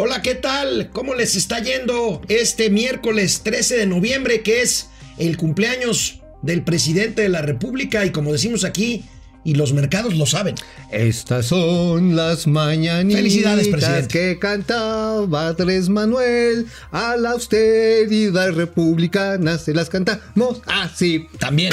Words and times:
Hola, 0.00 0.22
¿qué 0.22 0.36
tal? 0.36 0.90
¿Cómo 0.92 1.16
les 1.16 1.34
está 1.34 1.58
yendo 1.58 2.22
este 2.28 2.70
miércoles 2.70 3.40
13 3.42 3.78
de 3.78 3.86
noviembre, 3.86 4.42
que 4.42 4.62
es 4.62 4.90
el 5.16 5.36
cumpleaños 5.36 6.20
del 6.40 6.62
presidente 6.62 7.22
de 7.22 7.28
la 7.28 7.42
República? 7.42 8.06
Y 8.06 8.12
como 8.12 8.30
decimos 8.30 8.62
aquí, 8.62 9.02
y 9.42 9.56
los 9.56 9.72
mercados 9.72 10.14
lo 10.14 10.24
saben. 10.24 10.54
Estas 10.92 11.46
son 11.46 12.14
las 12.14 12.46
mañanitas 12.46 13.22
Felicidades, 13.22 13.66
presidente. 13.66 14.06
que 14.06 14.38
cantaba 14.38 15.48
Andrés 15.48 15.88
Manuel 15.88 16.66
a 16.92 17.16
la 17.16 17.32
austeridad 17.32 18.52
republicana. 18.52 19.58
Se 19.58 19.74
las 19.74 19.88
cantamos 19.90 20.62
así. 20.68 21.26
También. 21.40 21.72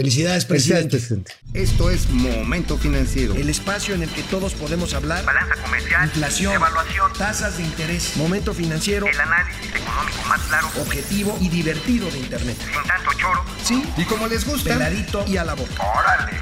Felicidades, 0.00 0.44
presidente. 0.44 0.98
presidente. 0.98 1.32
Esto 1.54 1.88
es 1.90 2.10
Momento 2.10 2.76
Financiero. 2.76 3.34
El 3.34 3.48
espacio 3.48 3.94
en 3.94 4.02
el 4.02 4.10
que 4.10 4.22
todos 4.24 4.52
podemos 4.52 4.92
hablar. 4.92 5.24
Balanza 5.24 5.54
comercial, 5.62 6.04
Inflación, 6.04 6.52
evaluación, 6.52 7.12
tasas 7.16 7.56
de 7.56 7.62
interés, 7.64 8.12
momento 8.16 8.52
financiero, 8.52 9.06
el 9.06 9.18
análisis 9.18 9.70
económico 9.74 10.18
más 10.28 10.42
claro, 10.42 10.68
objetivo 10.82 11.38
y 11.40 11.48
divertido 11.48 12.10
de 12.10 12.18
Internet. 12.18 12.58
sin 12.60 12.86
tanto 12.86 13.10
choro. 13.18 13.42
Sí, 13.64 13.82
Y 13.96 14.04
como 14.04 14.26
les 14.26 14.44
gusta, 14.46 14.74
peladito 14.74 15.24
y 15.26 15.38
a 15.38 15.44
la 15.44 15.54
boca. 15.54 15.72
¡Órale! 15.82 16.32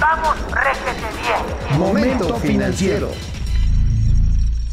¡Vamos, 0.00 0.36
réjete 0.50 1.06
bien! 1.22 1.78
Momento 1.78 2.36
Financiero. 2.40 3.12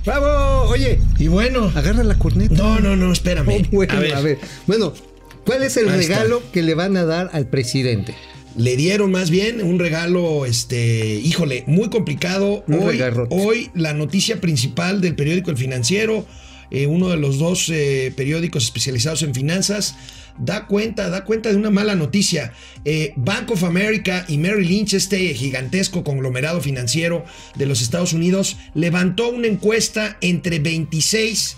¡Bravo! 0.03 0.61
Oye, 0.67 0.99
Y 1.19 1.27
bueno, 1.27 1.71
agarra 1.75 2.03
la 2.03 2.17
corneta. 2.17 2.55
no, 2.55 2.79
no, 2.79 2.95
no, 2.95 3.13
espérame. 3.13 3.47
Oh, 3.71 3.75
bueno, 3.75 3.93
a 3.93 3.99
ver, 3.99 4.15
a 4.15 4.21
ver. 4.21 4.39
Bueno, 4.65 4.93
¿cuál 5.45 5.61
es 5.61 5.77
el 5.77 5.89
Ahí 5.89 5.99
está. 5.99 6.15
regalo 6.15 6.41
que 6.51 6.63
le 6.63 6.73
van 6.73 6.97
a 6.97 7.05
dar 7.05 7.29
al 7.33 7.45
presidente? 7.45 8.15
Le 8.55 8.75
dieron 8.75 9.11
más 9.11 9.29
bien 9.29 9.61
un 9.61 9.79
regalo, 9.79 10.45
este, 10.45 11.15
híjole, 11.15 11.63
muy 11.67 11.89
complicado. 11.89 12.63
Un 12.67 12.79
hoy, 12.79 12.91
regarrote. 12.97 13.35
hoy 13.35 13.69
la 13.73 13.93
noticia 13.93 14.41
principal 14.41 15.01
del 15.01 15.15
periódico 15.15 15.51
El 15.51 15.57
Financiero, 15.57 16.25
eh, 16.69 16.87
uno 16.87 17.09
de 17.09 17.17
los 17.17 17.37
dos 17.37 17.69
eh, 17.69 18.13
periódicos 18.15 18.63
especializados 18.63 19.23
en 19.23 19.33
finanzas, 19.33 19.95
da 20.37 20.67
cuenta, 20.67 21.09
da 21.09 21.23
cuenta 21.23 21.49
de 21.49 21.55
una 21.55 21.69
mala 21.69 21.95
noticia. 21.95 22.53
Eh, 22.85 23.13
Bank 23.15 23.51
of 23.51 23.63
America 23.63 24.25
y 24.27 24.37
Merrill 24.37 24.67
Lynch, 24.67 24.93
este 24.93 25.33
gigantesco 25.33 26.03
conglomerado 26.03 26.61
financiero 26.61 27.25
de 27.55 27.65
los 27.65 27.81
Estados 27.81 28.13
Unidos, 28.13 28.57
levantó 28.73 29.29
una 29.29 29.47
encuesta 29.47 30.17
entre 30.21 30.59
26 30.59 31.57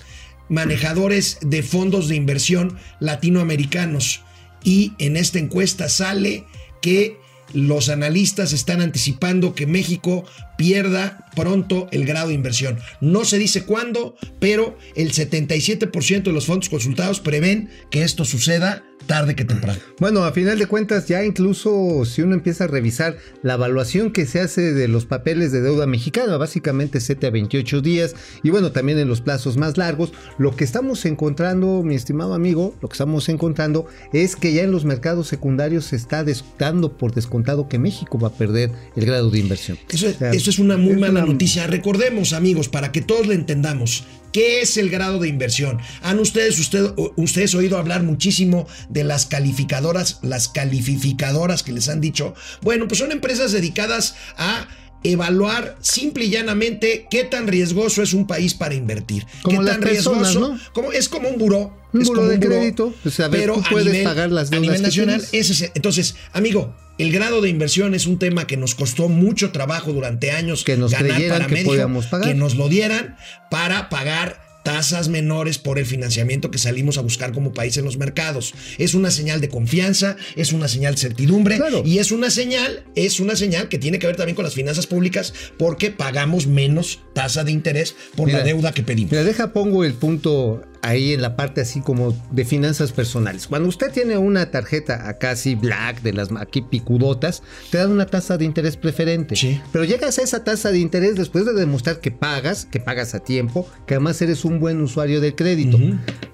manejadores 0.49 1.37
de 1.41 1.63
fondos 1.63 2.07
de 2.07 2.15
inversión 2.15 2.77
latinoamericanos. 2.99 4.21
Y 4.63 4.93
en 4.97 5.17
esta 5.17 5.39
encuesta 5.39 5.89
sale 5.89 6.45
que 6.83 7.17
los 7.53 7.87
analistas 7.87 8.51
están 8.51 8.81
anticipando 8.81 9.55
que 9.55 9.65
México 9.65 10.25
pierda 10.57 11.25
pronto 11.35 11.87
el 11.91 12.05
grado 12.05 12.29
de 12.29 12.35
inversión. 12.35 12.79
No 13.01 13.25
se 13.25 13.37
dice 13.37 13.63
cuándo, 13.63 14.15
pero 14.39 14.77
el 14.95 15.11
77% 15.11 16.23
de 16.23 16.33
los 16.33 16.45
fondos 16.45 16.69
consultados 16.69 17.19
prevén 17.19 17.69
que 17.89 18.03
esto 18.03 18.25
suceda 18.25 18.83
tarde 19.05 19.35
que 19.35 19.45
temprano. 19.45 19.79
Bueno, 19.99 20.23
a 20.23 20.31
final 20.31 20.57
de 20.57 20.65
cuentas, 20.65 21.07
ya 21.07 21.23
incluso 21.23 22.05
si 22.05 22.21
uno 22.21 22.35
empieza 22.35 22.65
a 22.65 22.67
revisar 22.67 23.17
la 23.41 23.55
evaluación 23.55 24.11
que 24.11 24.25
se 24.25 24.39
hace 24.39 24.73
de 24.73 24.87
los 24.87 25.05
papeles 25.05 25.51
de 25.51 25.61
deuda 25.61 25.85
mexicana, 25.87 26.37
básicamente 26.37 26.99
7 27.01 27.27
a 27.27 27.29
28 27.31 27.81
días, 27.81 28.15
y 28.43 28.49
bueno, 28.49 28.71
también 28.71 28.99
en 28.99 29.07
los 29.07 29.21
plazos 29.21 29.57
más 29.57 29.77
largos, 29.77 30.13
lo 30.37 30.55
que 30.55 30.63
estamos 30.63 31.05
encontrando, 31.05 31.83
mi 31.83 31.95
estimado 31.95 32.33
amigo, 32.33 32.75
lo 32.81 32.89
que 32.89 32.93
estamos 32.93 33.27
encontrando 33.29 33.87
es 34.13 34.35
que 34.35 34.53
ya 34.53 34.63
en 34.63 34.71
los 34.71 34.85
mercados 34.85 35.27
secundarios 35.27 35.85
se 35.85 35.95
está 35.95 36.25
dando 36.57 36.97
por 36.97 37.13
descontado 37.13 37.67
que 37.67 37.79
México 37.79 38.17
va 38.17 38.29
a 38.29 38.33
perder 38.33 38.71
el 38.95 39.05
grado 39.05 39.29
de 39.29 39.39
inversión. 39.39 39.77
Eso 39.89 40.07
es, 40.07 40.15
O 40.15 40.19
sea, 40.19 40.31
eso 40.31 40.42
es 40.49 40.59
una 40.59 40.77
muy 40.77 40.93
es 40.93 40.99
mala 40.99 41.21
una- 41.23 41.31
noticia. 41.33 41.67
Recordemos, 41.67 42.33
amigos, 42.33 42.69
para 42.69 42.91
que 42.91 43.01
todos 43.01 43.27
le 43.27 43.35
entendamos, 43.35 44.03
¿qué 44.31 44.61
es 44.61 44.77
el 44.77 44.89
grado 44.89 45.19
de 45.19 45.27
inversión? 45.27 45.79
¿Han 46.01 46.19
ustedes, 46.19 46.57
usted, 46.59 46.91
ustedes 47.15 47.53
oído 47.55 47.77
hablar 47.77 48.03
muchísimo 48.03 48.67
de 48.89 49.03
las 49.03 49.25
calificadoras, 49.25 50.19
las 50.21 50.47
calificadoras 50.47 51.63
que 51.63 51.71
les 51.71 51.89
han 51.89 52.01
dicho? 52.01 52.33
Bueno, 52.61 52.87
pues 52.87 52.99
son 52.99 53.11
empresas 53.11 53.51
dedicadas 53.51 54.15
a 54.37 54.67
evaluar 55.03 55.77
simple 55.81 56.25
y 56.25 56.29
llanamente 56.29 57.07
qué 57.09 57.23
tan 57.23 57.47
riesgoso 57.47 58.01
es 58.01 58.13
un 58.13 58.27
país 58.27 58.53
para 58.53 58.73
invertir. 58.75 59.25
Como 59.41 59.61
qué 59.61 59.67
tan 59.71 59.79
personas, 59.81 60.33
riesgoso, 60.33 60.53
¿no? 60.55 60.59
como, 60.73 60.91
es 60.91 61.09
como 61.09 61.29
un 61.29 61.37
buró. 61.37 61.77
Un 61.93 62.01
es 62.01 62.07
buró 62.07 62.21
como 62.21 62.31
de 62.31 62.37
buró, 62.37 62.49
crédito, 62.49 62.93
a 63.23 63.29
pero 63.29 63.53
tú 63.55 63.61
a 63.65 63.69
puedes 63.69 63.87
nivel- 63.87 64.03
pagar 64.03 64.31
las 64.31 64.47
a 64.47 64.51
deudas 64.51 64.61
nivel 64.61 64.81
nacional. 64.81 65.21
Ese 65.31 65.53
es- 65.53 65.71
entonces, 65.75 66.15
amigo, 66.31 66.75
el 66.97 67.11
grado 67.11 67.41
de 67.41 67.49
inversión 67.49 67.93
es 67.93 68.07
un 68.07 68.17
tema 68.19 68.47
que 68.47 68.57
nos 68.57 68.73
costó 68.75 69.09
mucho 69.09 69.51
trabajo 69.51 69.93
durante 69.93 70.31
años 70.31 70.63
Que 70.63 70.75
nos 70.77 70.91
ganar 70.91 71.11
creyeran 71.11 71.37
para 71.37 71.47
que 71.47 71.53
México, 71.53 71.71
podíamos 71.71 72.05
pagar. 72.07 72.27
que 72.27 72.33
nos 72.35 72.55
lo 72.55 72.67
dieran 72.69 73.15
para 73.51 73.89
pagar 73.89 74.42
tasas 74.63 75.09
menores 75.09 75.57
por 75.57 75.77
el 75.77 75.85
financiamiento 75.85 76.49
que 76.51 76.57
salimos 76.57 76.97
a 76.97 77.01
buscar 77.01 77.31
como 77.33 77.53
país 77.53 77.77
en 77.77 77.85
los 77.85 77.97
mercados. 77.97 78.53
Es 78.77 78.93
una 78.93 79.11
señal 79.11 79.41
de 79.41 79.49
confianza, 79.49 80.15
es 80.35 80.53
una 80.53 80.67
señal 80.67 80.95
de 80.95 81.01
certidumbre 81.01 81.57
Claro. 81.57 81.83
y 81.85 81.99
es 81.99 82.11
una 82.11 82.29
señal, 82.29 82.83
es 82.95 83.19
una 83.19 83.35
señal 83.35 83.69
que 83.69 83.77
tiene 83.77 83.99
que 83.99 84.07
ver 84.07 84.15
también 84.15 84.35
con 84.35 84.45
las 84.45 84.53
finanzas 84.53 84.87
públicas 84.87 85.33
porque 85.57 85.91
pagamos 85.91 86.47
menos 86.47 86.99
tasa 87.13 87.43
de 87.43 87.51
interés 87.51 87.95
por 88.15 88.31
la 88.31 88.43
deuda 88.43 88.71
que 88.73 88.83
pedimos. 88.83 89.11
Mira, 89.11 89.23
deja 89.23 89.53
pongo 89.53 89.83
el 89.83 89.93
punto 89.93 90.61
ahí 90.83 91.13
en 91.13 91.21
la 91.21 91.35
parte 91.35 91.61
así 91.61 91.81
como 91.81 92.15
de 92.31 92.45
finanzas 92.45 92.91
personales. 92.91 93.47
Cuando 93.47 93.69
usted 93.69 93.91
tiene 93.91 94.17
una 94.17 94.51
tarjeta 94.51 95.09
acá 95.09 95.31
así 95.31 95.55
black, 95.55 96.01
de 96.01 96.13
las 96.13 96.29
aquí 96.37 96.61
picudotas, 96.61 97.41
te 97.71 97.79
dan 97.79 97.91
una 97.91 98.05
tasa 98.05 98.37
de 98.37 98.45
interés 98.45 98.77
preferente. 98.77 99.35
Sí. 99.35 99.59
Pero 99.71 99.85
llegas 99.85 100.19
a 100.19 100.21
esa 100.21 100.43
tasa 100.43 100.71
de 100.71 100.79
interés 100.79 101.15
después 101.15 101.45
de 101.45 101.53
demostrar 101.53 101.99
que 101.99 102.11
pagas, 102.11 102.65
que 102.65 102.79
pagas 102.79 103.15
a 103.15 103.19
tiempo, 103.19 103.67
que 103.87 103.95
además 103.95 104.21
eres 104.21 104.45
un 104.45 104.59
buen 104.59 104.81
usuario 104.81 105.21
del 105.21 105.35
crédito. 105.35 105.79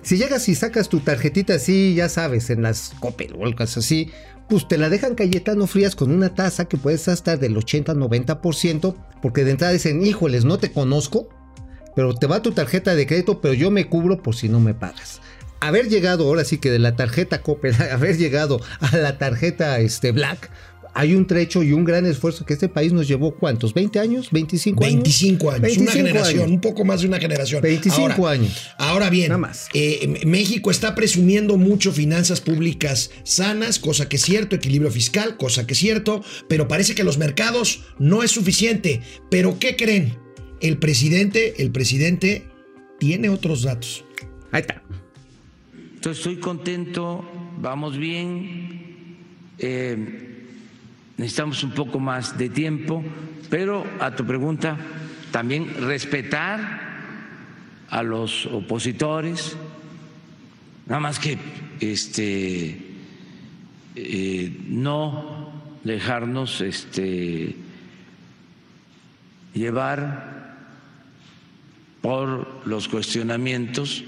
Si 0.01 0.17
llegas 0.17 0.49
y 0.49 0.55
sacas 0.55 0.89
tu 0.89 0.99
tarjetita 0.99 1.53
así, 1.53 1.93
ya 1.93 2.09
sabes, 2.09 2.49
en 2.49 2.63
las 2.63 2.93
Coppel 2.99 3.35
o 3.37 3.45
algo 3.45 3.63
así, 3.63 4.09
pues 4.49 4.67
te 4.67 4.79
la 4.79 4.89
dejan 4.89 5.13
Cayetano 5.13 5.67
Frías 5.67 5.95
con 5.95 6.11
una 6.11 6.33
tasa 6.33 6.65
que 6.65 6.77
puedes 6.77 7.07
estar 7.07 7.39
del 7.39 7.55
80-90%, 7.55 8.95
porque 9.21 9.43
de 9.43 9.51
entrada 9.51 9.73
dicen, 9.73 10.03
híjoles, 10.03 10.43
no 10.43 10.57
te 10.57 10.71
conozco, 10.71 11.29
pero 11.99 12.13
te 12.13 12.27
va 12.27 12.41
tu 12.41 12.53
tarjeta 12.53 12.95
de 12.95 13.05
crédito, 13.05 13.41
pero 13.41 13.53
yo 13.53 13.71
me 13.71 13.87
cubro 13.87 14.23
por 14.23 14.33
si 14.33 14.47
no 14.47 14.61
me 14.61 14.73
pagas. 14.73 15.19
Haber 15.59 15.89
llegado 15.89 16.23
ahora 16.23 16.45
sí 16.45 16.57
que 16.57 16.71
de 16.71 16.79
la 16.79 16.95
tarjeta 16.95 17.41
Coppel, 17.41 17.75
haber 17.91 18.15
llegado 18.17 18.61
a 18.79 18.95
la 18.95 19.17
tarjeta 19.17 19.77
este, 19.79 20.13
Black, 20.13 20.49
hay 20.93 21.13
un 21.13 21.27
trecho 21.27 21.61
y 21.61 21.73
un 21.73 21.83
gran 21.83 22.05
esfuerzo 22.05 22.45
que 22.45 22.53
este 22.53 22.69
país 22.69 22.93
nos 22.93 23.05
llevó, 23.05 23.35
¿cuántos? 23.35 23.75
¿20 23.75 23.99
años? 23.99 24.31
¿25 24.31 24.85
años? 24.85 25.03
25 25.03 25.49
años, 25.51 25.61
25 25.61 25.81
una 25.83 25.91
generación, 25.91 26.39
años. 26.39 26.51
un 26.51 26.61
poco 26.61 26.85
más 26.85 27.01
de 27.01 27.07
una 27.07 27.19
generación. 27.19 27.61
25 27.61 28.01
ahora, 28.01 28.29
años. 28.29 28.69
Ahora 28.77 29.09
bien, 29.09 29.27
Nada 29.27 29.39
más. 29.39 29.67
eh, 29.73 30.21
México 30.25 30.71
está 30.71 30.95
presumiendo 30.95 31.57
mucho 31.57 31.91
finanzas 31.91 32.39
públicas 32.39 33.11
sanas, 33.23 33.77
cosa 33.77 34.07
que 34.07 34.15
es 34.15 34.21
cierto, 34.21 34.55
equilibrio 34.55 34.89
fiscal, 34.89 35.35
cosa 35.35 35.67
que 35.67 35.73
es 35.73 35.79
cierto, 35.79 36.23
pero 36.47 36.69
parece 36.69 36.95
que 36.95 37.03
los 37.03 37.17
mercados 37.17 37.81
no 37.97 38.23
es 38.23 38.31
suficiente. 38.31 39.01
Pero 39.29 39.59
¿qué 39.59 39.75
creen? 39.75 40.28
El 40.61 40.77
presidente, 40.77 41.61
el 41.61 41.71
presidente 41.71 42.45
tiene 42.99 43.29
otros 43.29 43.63
datos. 43.63 44.03
Ahí 44.51 44.61
está. 44.61 44.81
Entonces 45.73 46.17
estoy 46.17 46.37
contento, 46.37 47.25
vamos 47.59 47.97
bien, 47.97 49.17
eh, 49.57 50.45
necesitamos 51.17 51.63
un 51.63 51.71
poco 51.71 51.99
más 51.99 52.37
de 52.37 52.49
tiempo, 52.49 53.03
pero 53.49 53.85
a 53.99 54.15
tu 54.15 54.25
pregunta, 54.25 54.77
también 55.31 55.67
respetar 55.81 56.89
a 57.89 58.03
los 58.03 58.45
opositores, 58.45 59.55
nada 60.87 60.99
más 60.99 61.19
que 61.19 61.37
este, 61.79 62.77
eh, 63.95 64.57
no 64.67 65.51
dejarnos 65.83 66.61
este, 66.61 67.55
llevar 69.53 70.38
por 72.01 72.47
los 72.65 72.87
cuestionamientos 72.87 74.03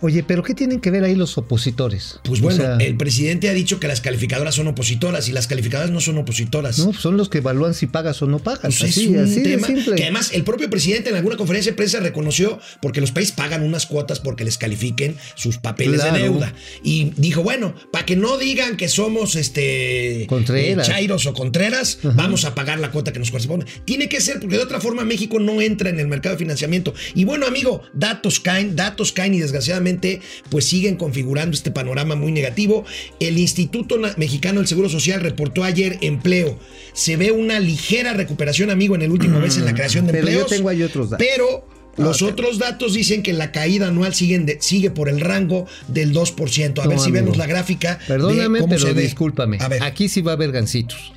Oye, 0.00 0.22
pero 0.22 0.42
¿qué 0.42 0.54
tienen 0.54 0.80
que 0.80 0.90
ver 0.90 1.04
ahí 1.04 1.14
los 1.14 1.36
opositores? 1.38 2.18
Pues 2.24 2.40
O 2.40 2.44
bueno, 2.44 2.58
sea, 2.58 2.76
el 2.76 2.96
presidente 2.96 3.48
ha 3.48 3.52
dicho 3.52 3.80
que 3.80 3.88
las 3.88 4.00
calificadoras 4.00 4.54
son 4.54 4.66
opositoras 4.68 5.28
y 5.28 5.32
las 5.32 5.46
calificadoras 5.46 5.90
no 5.90 6.00
son 6.00 6.18
opositoras. 6.18 6.78
no, 6.78 6.92
son 6.92 7.16
los 7.16 7.28
que 7.28 7.38
evalúan 7.38 7.74
si 7.74 7.86
pagas 7.86 8.20
o 8.22 8.26
no 8.26 8.38
pagas. 8.38 8.60
Pues 8.62 8.82
es 8.82 8.90
así, 8.90 9.06
un 9.08 9.18
así 9.20 9.36
de 9.36 9.42
tema 9.42 9.66
simple. 9.66 9.94
que 9.96 10.02
además 10.02 10.30
el 10.32 10.44
propio 10.44 10.68
presidente 10.70 11.10
en 11.10 11.16
alguna 11.16 11.36
conferencia 11.36 11.72
de 11.72 11.76
prensa 11.76 12.00
reconoció 12.00 12.58
porque 12.82 13.00
los 13.00 13.12
países 13.12 13.34
pagan 13.34 13.62
unas 13.62 13.86
cuotas 13.86 14.20
porque 14.20 14.44
les 14.44 14.58
califiquen 14.58 15.16
sus 15.34 15.58
papeles 15.58 16.00
Claro. 16.00 16.16
de 16.16 16.22
deuda 16.22 16.54
y 16.82 17.12
dijo 17.16 17.42
bueno 17.42 17.74
para 17.92 18.04
que 18.06 18.16
no 18.16 18.36
digan 18.38 18.76
que 18.76 18.88
somos 18.88 19.36
este 19.36 20.26
Contreras. 20.28 20.88
eh, 20.88 20.90
chairos 20.92 21.26
o 21.26 21.32
contreras 21.34 21.98
vamos 22.02 22.44
a 22.44 22.54
pagar 22.54 22.78
la 22.78 22.90
cuota 22.90 23.12
que 23.12 23.18
nos 23.18 23.30
corresponde 23.30 23.66
tiene 23.84 24.08
que 24.08 24.20
ser 24.20 24.40
porque 24.40 24.56
de 24.56 24.62
otra 24.62 24.80
forma 24.80 25.04
México 25.04 25.38
no 25.38 25.60
entra 25.60 25.90
en 25.90 26.00
el 26.00 26.08
mercado 26.08 26.34
de 26.34 26.38
financiamiento 26.38 26.94
y 27.14 27.24
bueno 27.24 27.46
amigo 27.46 27.82
datos 27.92 28.40
caen 28.40 28.76
datos 28.76 29.12
caen 29.12 29.34
y 29.34 29.40
desgraciadamente 29.40 29.93
lamentablemente 29.94 30.20
pues 30.50 30.64
siguen 30.66 30.96
configurando 30.96 31.54
este 31.54 31.70
panorama 31.70 32.14
muy 32.14 32.32
negativo. 32.32 32.84
El 33.20 33.38
Instituto 33.38 33.96
Mexicano 34.16 34.60
del 34.60 34.68
Seguro 34.68 34.88
Social 34.88 35.20
reportó 35.20 35.64
ayer 35.64 35.98
empleo. 36.02 36.58
Se 36.92 37.16
ve 37.16 37.30
una 37.32 37.60
ligera 37.60 38.12
recuperación, 38.14 38.70
amigo, 38.70 38.94
en 38.94 39.02
el 39.02 39.10
último 39.10 39.40
mes 39.40 39.56
en 39.56 39.64
la 39.64 39.74
creación 39.74 40.06
de 40.06 40.12
Pero 40.12 40.24
yo 40.26 40.30
empleos. 40.32 40.50
tengo 40.50 40.68
ahí 40.68 40.82
otros 40.82 41.10
datos. 41.10 41.26
Pero 41.26 41.66
los 41.96 42.22
Ah, 42.22 42.26
otros 42.26 42.58
datos 42.58 42.94
dicen 42.94 43.22
que 43.22 43.32
la 43.32 43.52
caída 43.52 43.88
anual 43.88 44.14
siguen 44.14 44.46
de- 44.46 44.58
sigue 44.60 44.90
por 44.90 45.08
el 45.08 45.20
rango 45.20 45.66
del 45.88 46.12
2%. 46.12 46.80
A 46.80 46.84
No, 46.84 46.90
ver 46.90 46.98
si 46.98 47.04
amigo. 47.10 47.22
vemos 47.24 47.36
la 47.36 47.46
gráfica. 47.46 47.96
de 47.98 48.04
Perdóname, 48.06 48.60
cómo 48.60 48.70
pero 48.74 48.86
se 48.86 48.94
discúlpame. 48.94 49.58
A 49.60 49.68
ver. 49.68 49.82
Aquí 49.82 50.08
sí 50.08 50.20
va 50.20 50.32
a 50.32 50.34
haber 50.34 50.50
gancitos. 50.52 51.12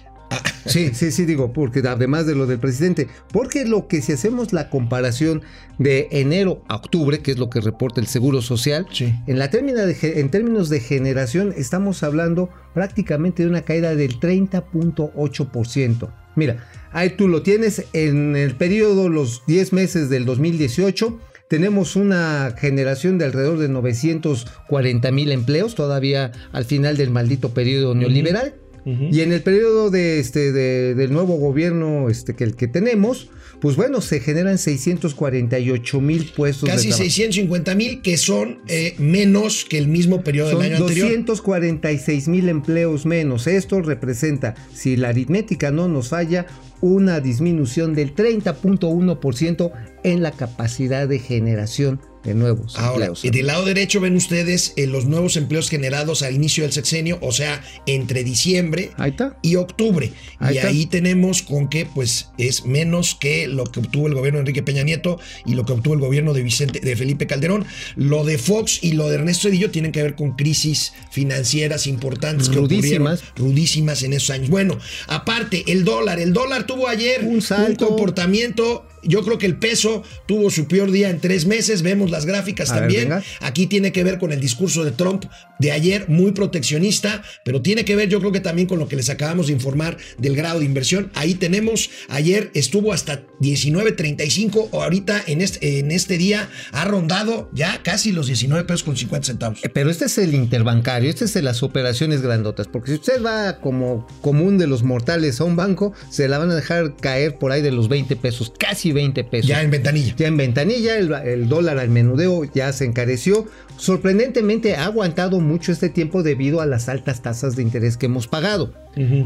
Sí, 0.66 0.92
sí, 0.94 1.12
sí, 1.12 1.24
digo, 1.26 1.54
porque 1.54 1.80
además 1.88 2.26
de 2.28 2.36
lo 2.36 2.46
del 2.46 2.60
presidente, 2.60 3.08
porque 3.32 3.64
lo 3.64 3.88
que 3.88 4.02
si 4.02 4.12
hacemos 4.12 4.52
la 4.52 4.70
comparación 4.70 5.42
de 5.80 6.10
enero 6.12 6.62
a 6.68 6.76
octubre, 6.76 7.20
que 7.20 7.32
es 7.32 7.38
lo 7.38 7.50
que 7.50 7.62
reporta 7.62 8.02
el 8.02 8.08
Seguro 8.08 8.42
Social, 8.42 8.86
Sí. 8.92 9.14
en, 9.28 9.40
la 9.40 9.50
términa 9.50 9.86
de 9.86 9.96
ge- 9.96 10.20
en 10.20 10.30
términos 10.30 10.68
de 10.68 10.82
generación 10.82 11.54
estamos 11.56 12.04
hablando 12.04 12.50
prácticamente 12.74 13.44
de 13.44 13.50
una 13.50 13.62
caída 13.62 13.96
del 13.96 14.20
30.8%. 14.20 16.10
Mira, 16.36 16.68
ahí 16.92 17.12
tú 17.12 17.28
lo 17.28 17.42
tienes 17.44 17.86
en 17.94 18.36
el 18.36 18.56
periodo, 18.56 19.10
los 19.10 19.44
10 19.48 19.72
meses 19.74 20.10
del 20.10 20.26
2018. 20.26 21.18
Tenemos 21.50 21.96
una 21.96 22.54
generación 22.58 23.18
de 23.18 23.24
alrededor 23.26 23.58
de 23.58 23.70
940 23.70 25.12
mil 25.12 25.32
empleos, 25.32 25.76
todavía 25.76 26.34
al 26.52 26.66
final 26.66 26.98
del 26.98 27.10
maldito 27.10 27.54
periodo 27.54 27.96
neoliberal. 27.96 28.56
Y 28.86 29.22
en 29.22 29.34
el 29.34 29.42
periodo 29.44 29.90
de 29.90 30.20
este 30.20 30.52
de- 30.52 30.96
del 30.96 31.12
nuevo 31.12 31.36
gobierno 31.38 32.10
este 32.10 32.36
que 32.36 32.44
el 32.46 32.56
que 32.56 32.68
tenemos, 32.68 33.30
pues 33.60 33.76
bueno, 33.76 34.02
se 34.02 34.20
generan 34.20 34.58
648 34.58 36.00
mil 36.02 36.32
puestos 36.36 36.70
Casi 36.70 36.86
de 36.90 36.90
trabajo. 36.92 37.04
650 37.04 37.76
mil, 37.76 38.02
que 38.02 38.18
son 38.18 38.60
eh, 38.68 38.96
menos 39.00 39.66
que 39.66 39.78
el 39.78 39.88
mismo 39.88 40.22
periodo 40.24 40.52
Son 40.52 40.62
del 40.62 40.74
año 40.76 40.84
anterior. 40.86 41.08
246 41.10 42.28
mil 42.28 42.50
empleos 42.50 43.06
menos. 43.06 43.48
Esto 43.48 43.82
representa, 43.82 44.56
si 44.74 44.96
la 44.96 45.10
aritmética 45.10 45.72
no 45.72 45.88
nos 45.88 46.10
falla, 46.10 46.46
una 46.80 47.20
disminución 47.20 47.96
del 47.96 48.14
30.1% 48.14 49.72
en 50.04 50.22
la 50.24 50.32
capacidad 50.32 51.08
de 51.08 51.20
generación 51.20 52.00
de 52.24 52.34
nuevos 52.34 52.76
Ahora, 52.78 53.06
empleos. 53.06 53.24
y 53.26 53.30
del 53.30 53.48
lado 53.48 53.64
derecho 53.66 54.00
ven 54.02 54.16
ustedes 54.16 54.74
eh, 54.76 54.88
los 54.88 55.06
nuevos 55.06 55.38
empleos 55.38 55.70
generados 55.70 56.22
al 56.24 56.36
inicio 56.36 56.64
del 56.64 56.74
sexenio, 56.74 57.18
o 57.22 57.32
sea, 57.32 57.64
entre 57.86 58.24
diciembre 58.24 58.92
Ahí 58.98 59.12
está. 59.12 59.38
y 59.42 59.56
octubre. 59.56 60.12
Ahí 60.40 60.56
y 60.56 60.58
está. 60.58 60.70
ahí 60.70 60.86
tenemos 60.88 61.42
con 61.42 61.70
que 61.70 61.86
pues 61.86 62.30
es 62.38 62.66
menos 62.66 63.16
que 63.20 63.48
lo 63.48 63.64
que 63.66 63.80
obtuvo 63.80 64.08
el 64.08 64.14
gobierno 64.16 64.38
de 64.38 64.42
Enrique 64.42 64.64
Peña 64.64 64.84
Nieto 64.84 65.20
y 65.46 65.54
lo 65.54 65.66
que 65.66 65.74
obtuvo 65.74 65.94
el 65.94 66.00
gobierno 66.00 66.34
de 66.34 66.42
Vicente 66.44 66.80
de 66.82 66.96
Felipe 66.96 67.28
Calderón. 67.28 67.66
Lo 67.96 68.24
de 68.26 68.38
Fox 68.38 68.80
y 68.82 68.94
lo 68.94 69.08
de 69.10 69.16
Ernesto 69.16 69.48
Edillo 69.48 69.72
tienen 69.72 69.92
que 69.92 70.02
ver 70.04 70.16
con 70.16 70.36
crisis 70.36 70.94
financieras 71.12 71.88
importantes 71.88 72.50
que 72.50 72.56
Rudísimas. 72.58 73.22
ocurrieron 73.22 73.52
rudísimas 73.54 74.04
en 74.04 74.14
esos 74.14 74.30
años. 74.32 74.50
Bueno, 74.50 74.78
aparte 75.08 75.64
el 75.72 75.84
dólar, 75.86 76.20
el 76.20 76.34
dólar 76.34 76.66
tuvo 76.68 76.88
ayer 76.88 77.24
Un 77.24 77.42
salto. 77.42 77.88
comportamiento 77.88 78.86
yo 79.08 79.24
creo 79.24 79.38
que 79.38 79.46
el 79.46 79.58
peso 79.58 80.04
tuvo 80.28 80.50
su 80.50 80.68
peor 80.68 80.92
día 80.92 81.10
en 81.10 81.20
tres 81.20 81.46
meses. 81.46 81.82
Vemos 81.82 82.12
las 82.12 82.26
gráficas 82.26 82.72
A 82.72 82.80
también. 82.80 83.10
Aquí 83.42 83.68
tiene 83.68 83.92
que 83.92 84.04
ver 84.04 84.20
con 84.20 84.32
el 84.32 84.40
discurso 84.40 84.84
de 84.84 84.92
Trump 84.92 85.26
de 85.60 85.72
ayer, 85.72 86.08
muy 86.08 86.32
proteccionista, 86.34 87.24
pero 87.44 87.62
tiene 87.62 87.86
que 87.86 87.96
ver 87.96 88.10
yo 88.10 88.20
creo 88.20 88.32
que 88.32 88.40
también 88.40 88.68
con 88.68 88.80
lo 88.80 88.88
que 88.88 88.96
les 88.96 89.10
acabamos 89.10 89.48
de 89.48 89.54
informar 89.54 89.98
del 90.18 90.36
grado 90.36 90.60
de 90.60 90.66
inversión. 90.66 91.12
Ahí 91.16 91.36
tenemos, 91.36 91.90
ayer 92.10 92.52
estuvo 92.54 92.94
hasta 92.94 93.24
19.35, 93.42 94.70
o 94.72 94.84
ahorita 94.84 95.24
en 95.28 95.42
este, 95.42 95.80
en 95.80 95.92
este 95.92 96.18
día 96.18 96.50
ha 96.72 96.86
rondado 96.86 97.50
ya 97.54 97.82
casi 97.84 98.12
los 98.12 98.28
19 98.28 98.66
pesos 98.66 98.84
con 98.84 98.98
50 98.98 99.26
centavos. 99.26 99.64
Eh, 99.64 99.70
Pero 99.70 99.90
este 99.90 100.06
es 100.06 100.18
el 100.18 100.34
interbancario, 100.34 101.10
este 101.10 101.26
es 101.26 101.34
de 101.34 101.42
las 101.42 101.64
operaciones 101.64 102.22
grandotas, 102.22 102.68
porque 102.68 102.92
si 102.92 102.98
usted 102.98 103.24
va 103.24 103.60
como 103.60 104.08
común 104.22 104.58
de 104.58 104.68
los 104.68 104.84
mortales 104.84 105.40
a 105.40 105.44
un 105.44 105.56
banco, 105.56 105.94
se 106.10 106.28
la 106.28 106.38
van 106.38 106.52
a 106.52 106.56
dejar 106.56 106.96
caer 106.96 107.38
por 107.38 107.52
ahí 107.52 107.62
de 107.62 107.72
los 107.72 107.90
20 107.90 108.16
pesos, 108.16 108.52
casi 108.58 108.92
20 108.98 109.24
pesos. 109.24 109.48
Ya 109.48 109.62
en 109.62 109.72
ventanilla. 109.72 110.14
Ya 110.18 110.28
en 110.28 110.38
ventanilla, 110.38 110.98
el, 110.98 111.14
el 111.14 111.48
dólar 111.50 111.78
al 111.80 111.90
menudeo 111.90 112.44
ya 112.44 112.72
se 112.74 112.86
encareció. 112.86 113.46
Sorprendentemente 113.78 114.76
ha 114.76 114.86
aguantado 114.86 115.40
mucho 115.40 115.72
este 115.72 115.88
tiempo 115.90 116.22
debido 116.22 116.60
a 116.62 116.66
las 116.66 116.90
altas 116.90 117.22
tasas 117.22 117.56
de 117.56 117.62
interés 117.64 117.96
que 117.96 118.08
hemos 118.08 118.28
pagado. 118.28 118.74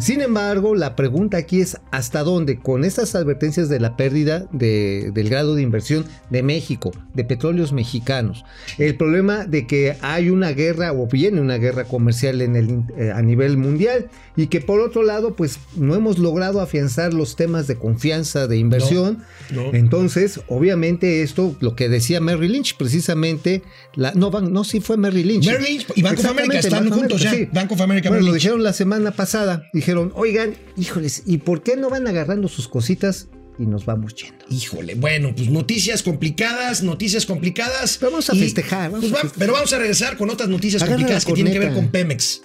Sin 0.01 0.19
embargo, 0.19 0.75
la 0.75 0.97
pregunta 0.97 1.37
aquí 1.37 1.61
es 1.61 1.77
hasta 1.91 2.23
dónde, 2.23 2.59
con 2.59 2.83
estas 2.83 3.15
advertencias 3.15 3.69
de 3.69 3.79
la 3.79 3.95
pérdida 3.95 4.45
de- 4.51 5.11
del 5.13 5.29
grado 5.29 5.55
de 5.55 5.61
inversión 5.61 6.03
de 6.29 6.43
México, 6.43 6.91
de 7.13 7.23
petróleos 7.23 7.71
mexicanos, 7.71 8.43
el 8.77 8.97
problema 8.97 9.45
de 9.45 9.67
que 9.67 9.95
hay 10.01 10.29
una 10.29 10.51
guerra 10.51 10.91
o 10.91 11.07
viene 11.07 11.39
una 11.39 11.55
guerra 11.57 11.85
comercial 11.85 12.41
en 12.41 12.57
el, 12.57 12.83
eh, 12.97 13.13
a 13.15 13.21
nivel 13.21 13.55
mundial 13.55 14.09
y 14.35 14.47
que 14.47 14.59
por 14.59 14.81
otro 14.81 15.03
lado, 15.03 15.35
pues 15.37 15.57
no 15.77 15.95
hemos 15.95 16.19
logrado 16.19 16.59
afianzar 16.59 17.13
los 17.13 17.37
temas 17.37 17.65
de 17.67 17.77
confianza, 17.77 18.47
de 18.47 18.57
inversión. 18.57 19.19
no. 19.50 19.50
Entonces, 19.73 20.39
obviamente 20.47 21.21
esto, 21.23 21.55
lo 21.59 21.75
que 21.75 21.89
decía 21.89 22.19
Mary 22.21 22.47
Lynch, 22.47 22.75
precisamente, 22.77 23.61
la, 23.95 24.13
no, 24.13 24.31
van- 24.31 24.51
no, 24.53 24.63
sí 24.63 24.79
fue 24.79 24.97
Mary 24.97 25.23
Lynch. 25.23 25.45
Merrill 25.45 25.65
Lynch 25.65 25.87
y 25.95 26.01
Bank 26.01 26.19
of 26.19 26.25
America 26.25 26.59
están 26.59 26.89
juntos 26.89 27.21
America, 27.21 27.23
ya. 27.23 27.31
sí. 27.31 27.49
Bank 27.51 27.71
of 27.71 27.81
America, 27.81 28.09
Bueno, 28.09 28.25
lo 28.25 28.31
Lynch. 28.31 28.41
dijeron 28.43 28.63
la 28.63 28.73
semana 28.73 29.11
pasada. 29.11 29.63
Dijeron, 29.73 30.11
oigan, 30.15 30.55
híjoles, 30.77 31.23
¿y 31.25 31.39
por 31.39 31.63
qué 31.63 31.75
no 31.77 31.89
van 31.89 32.07
agarrando 32.07 32.47
sus 32.47 32.67
cositas 32.67 33.27
y 33.59 33.65
nos 33.65 33.85
vamos 33.85 34.15
yendo? 34.15 34.45
Híjole, 34.49 34.95
bueno, 34.95 35.33
pues 35.35 35.49
noticias 35.49 36.03
complicadas, 36.03 36.83
noticias 36.83 37.25
complicadas. 37.25 37.97
Pero 37.99 38.11
vamos 38.11 38.29
a 38.29 38.35
Y, 38.35 38.39
festejar, 38.39 38.91
vamos 38.91 39.09
pues 39.09 39.13
a 39.13 39.21
festejar. 39.23 39.39
Pero 39.39 39.53
vamos 39.53 39.73
a 39.73 39.77
regresar 39.77 40.17
con 40.17 40.29
otras 40.29 40.49
noticias 40.49 40.81
Agarra 40.81 40.95
complicadas 40.97 41.25
que 41.25 41.33
tienen 41.33 41.53
que 41.53 41.59
ver 41.59 41.73
con 41.73 41.89
Pemex. 41.89 42.41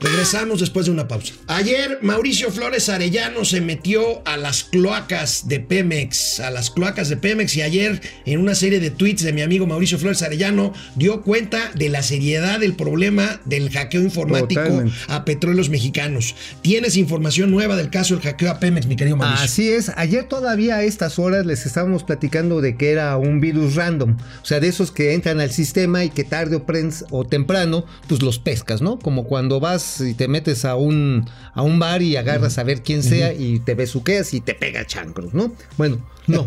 Regresamos 0.00 0.60
después 0.60 0.86
de 0.86 0.92
una 0.92 1.06
pausa. 1.06 1.34
Ayer 1.46 1.98
Mauricio 2.00 2.50
Flores 2.50 2.88
Arellano 2.88 3.44
se 3.44 3.60
metió 3.60 4.26
a 4.26 4.38
las 4.38 4.64
cloacas 4.64 5.46
de 5.46 5.60
Pemex, 5.60 6.40
a 6.40 6.50
las 6.50 6.70
cloacas 6.70 7.10
de 7.10 7.18
Pemex 7.18 7.54
y 7.56 7.62
ayer 7.62 8.00
en 8.24 8.40
una 8.40 8.54
serie 8.54 8.80
de 8.80 8.90
tweets 8.90 9.22
de 9.22 9.34
mi 9.34 9.42
amigo 9.42 9.66
Mauricio 9.66 9.98
Flores 9.98 10.22
Arellano 10.22 10.72
dio 10.94 11.20
cuenta 11.20 11.70
de 11.74 11.90
la 11.90 12.02
seriedad 12.02 12.60
del 12.60 12.76
problema 12.76 13.40
del 13.44 13.68
hackeo 13.68 14.00
informático 14.00 14.62
Totalmente. 14.62 14.96
a 15.08 15.26
petróleos 15.26 15.68
mexicanos. 15.68 16.34
¿Tienes 16.62 16.96
información 16.96 17.50
nueva 17.50 17.76
del 17.76 17.90
caso 17.90 18.14
del 18.14 18.22
hackeo 18.22 18.50
a 18.50 18.58
Pemex, 18.58 18.86
mi 18.86 18.96
querido 18.96 19.18
Mauricio? 19.18 19.44
Así 19.44 19.68
es, 19.68 19.92
ayer 19.96 20.24
todavía 20.24 20.76
a 20.76 20.82
estas 20.82 21.18
horas 21.18 21.44
les 21.44 21.66
estábamos 21.66 22.04
platicando 22.04 22.62
de 22.62 22.74
que 22.78 22.90
era 22.90 23.18
un 23.18 23.40
virus 23.40 23.74
random, 23.74 24.16
o 24.42 24.46
sea, 24.46 24.60
de 24.60 24.68
esos 24.68 24.92
que 24.92 25.12
entran 25.12 25.40
al 25.40 25.50
sistema 25.50 26.04
y 26.04 26.10
que 26.10 26.24
tarde 26.24 26.56
o, 26.56 26.64
o 27.10 27.24
temprano, 27.26 27.84
pues 28.08 28.22
los 28.22 28.38
pescas, 28.38 28.80
¿no? 28.80 28.98
Como 28.98 29.24
cuando 29.24 29.60
vas 29.60 29.89
y 29.98 30.14
te 30.14 30.28
metes 30.28 30.64
a 30.64 30.76
un, 30.76 31.26
a 31.54 31.62
un 31.62 31.78
bar 31.78 32.02
y 32.02 32.16
agarras 32.16 32.58
a 32.58 32.62
ver 32.62 32.82
quién 32.82 33.02
sea 33.02 33.32
y 33.32 33.60
te 33.60 33.74
besuqueas 33.74 34.34
y 34.34 34.40
te 34.40 34.54
pega 34.54 34.86
chancros, 34.86 35.32
¿no? 35.32 35.52
Bueno, 35.78 35.98
no. 36.26 36.46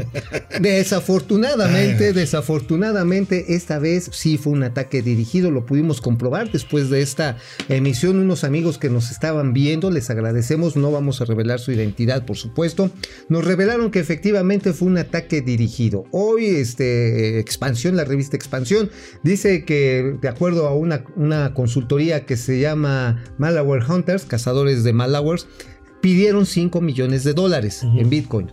Desafortunadamente, 0.60 2.14
desafortunadamente, 2.14 3.56
esta 3.56 3.80
vez 3.80 4.10
sí 4.12 4.38
fue 4.38 4.54
un 4.54 4.64
ataque 4.64 5.02
dirigido, 5.02 5.52
lo 5.52 5.66
pudimos 5.66 6.02
comprobar 6.02 6.52
después 6.52 6.90
de 6.90 7.02
esta 7.02 7.38
emisión. 7.70 8.18
Unos 8.18 8.44
amigos 8.44 8.78
que 8.78 8.90
nos 8.90 9.12
estaban 9.12 9.54
viendo, 9.54 9.92
les 9.92 10.10
agradecemos, 10.10 10.76
no 10.76 10.92
vamos 10.92 11.22
a 11.22 11.26
revelar 11.26 11.60
su 11.60 11.72
identidad, 11.72 12.26
por 12.26 12.38
supuesto. 12.38 12.92
Nos 13.30 13.46
revelaron 13.46 13.92
que 13.92 14.00
efectivamente 14.00 14.74
fue 14.74 14.88
un 14.88 14.98
ataque 14.98 15.42
dirigido. 15.42 16.06
Hoy, 16.12 16.46
este, 16.46 17.40
Expansión, 17.40 17.96
la 17.96 18.06
revista 18.06 18.38
Expansión, 18.38 18.90
dice 19.24 19.66
que, 19.66 20.16
de 20.22 20.28
acuerdo 20.28 20.68
a 20.68 20.74
una, 20.74 21.04
una 21.16 21.54
consultoría 21.54 22.26
que 22.26 22.38
se 22.38 22.60
llama 22.60 23.24
Malware 23.38 23.84
Hunters, 23.90 24.26
cazadores 24.26 24.84
de 24.84 24.94
malwares, 24.94 25.48
pidieron 26.02 26.46
5 26.46 26.82
millones 26.82 27.24
de 27.24 27.34
dólares 27.34 27.84
en 27.84 28.10
Bitcoin. 28.10 28.52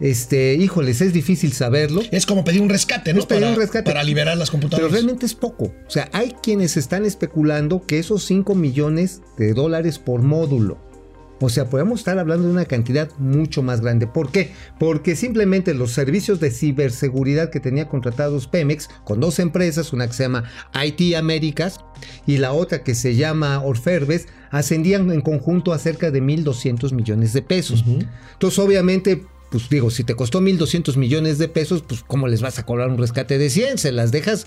Este, 0.00 0.54
híjoles, 0.54 1.02
es 1.02 1.12
difícil 1.12 1.52
saberlo. 1.52 2.00
Es 2.10 2.24
como 2.24 2.42
pedir 2.42 2.62
un 2.62 2.70
rescate, 2.70 3.12
¿no? 3.12 3.20
Es 3.20 3.26
pedir 3.26 3.42
para, 3.42 3.52
un 3.52 3.58
rescate. 3.58 3.84
para 3.84 4.02
liberar 4.02 4.36
las 4.38 4.48
Pero 4.48 4.60
computadoras. 4.62 4.92
realmente 4.92 5.26
es 5.26 5.34
poco. 5.34 5.72
O 5.86 5.90
sea, 5.90 6.08
hay 6.12 6.34
quienes 6.42 6.78
están 6.78 7.04
especulando 7.04 7.84
que 7.86 7.98
esos 7.98 8.24
5 8.24 8.54
millones 8.54 9.20
de 9.36 9.52
dólares 9.52 9.98
por 9.98 10.22
módulo. 10.22 10.78
O 11.40 11.48
sea, 11.48 11.70
podemos 11.70 12.00
estar 12.00 12.18
hablando 12.18 12.46
de 12.46 12.52
una 12.52 12.66
cantidad 12.66 13.10
mucho 13.18 13.62
más 13.62 13.80
grande. 13.80 14.06
¿Por 14.06 14.30
qué? 14.30 14.52
Porque 14.78 15.16
simplemente 15.16 15.72
los 15.74 15.92
servicios 15.92 16.38
de 16.38 16.50
ciberseguridad 16.50 17.50
que 17.50 17.60
tenía 17.60 17.88
contratados 17.88 18.46
Pemex 18.46 18.88
con 19.04 19.20
dos 19.20 19.38
empresas, 19.38 19.92
una 19.92 20.06
que 20.06 20.12
se 20.12 20.24
llama 20.24 20.44
IT 20.74 21.16
Américas 21.16 21.80
y 22.26 22.36
la 22.36 22.52
otra 22.52 22.82
que 22.82 22.94
se 22.94 23.16
llama 23.16 23.62
Orferves, 23.62 24.28
ascendían 24.50 25.10
en 25.10 25.22
conjunto 25.22 25.72
a 25.72 25.78
cerca 25.78 26.10
de 26.10 26.22
1.200 26.22 26.92
millones 26.92 27.32
de 27.32 27.42
pesos. 27.42 27.84
Entonces, 28.32 28.58
obviamente, 28.58 29.24
pues 29.50 29.68
digo, 29.68 29.90
si 29.90 30.04
te 30.04 30.14
costó 30.14 30.40
1.200 30.40 30.96
millones 30.96 31.38
de 31.38 31.48
pesos, 31.48 31.82
pues 31.82 32.04
¿cómo 32.06 32.28
les 32.28 32.42
vas 32.42 32.58
a 32.58 32.66
cobrar 32.66 32.88
un 32.88 32.98
rescate 32.98 33.38
de 33.38 33.50
100? 33.50 33.78
Se 33.78 33.92
las 33.92 34.12
dejas 34.12 34.46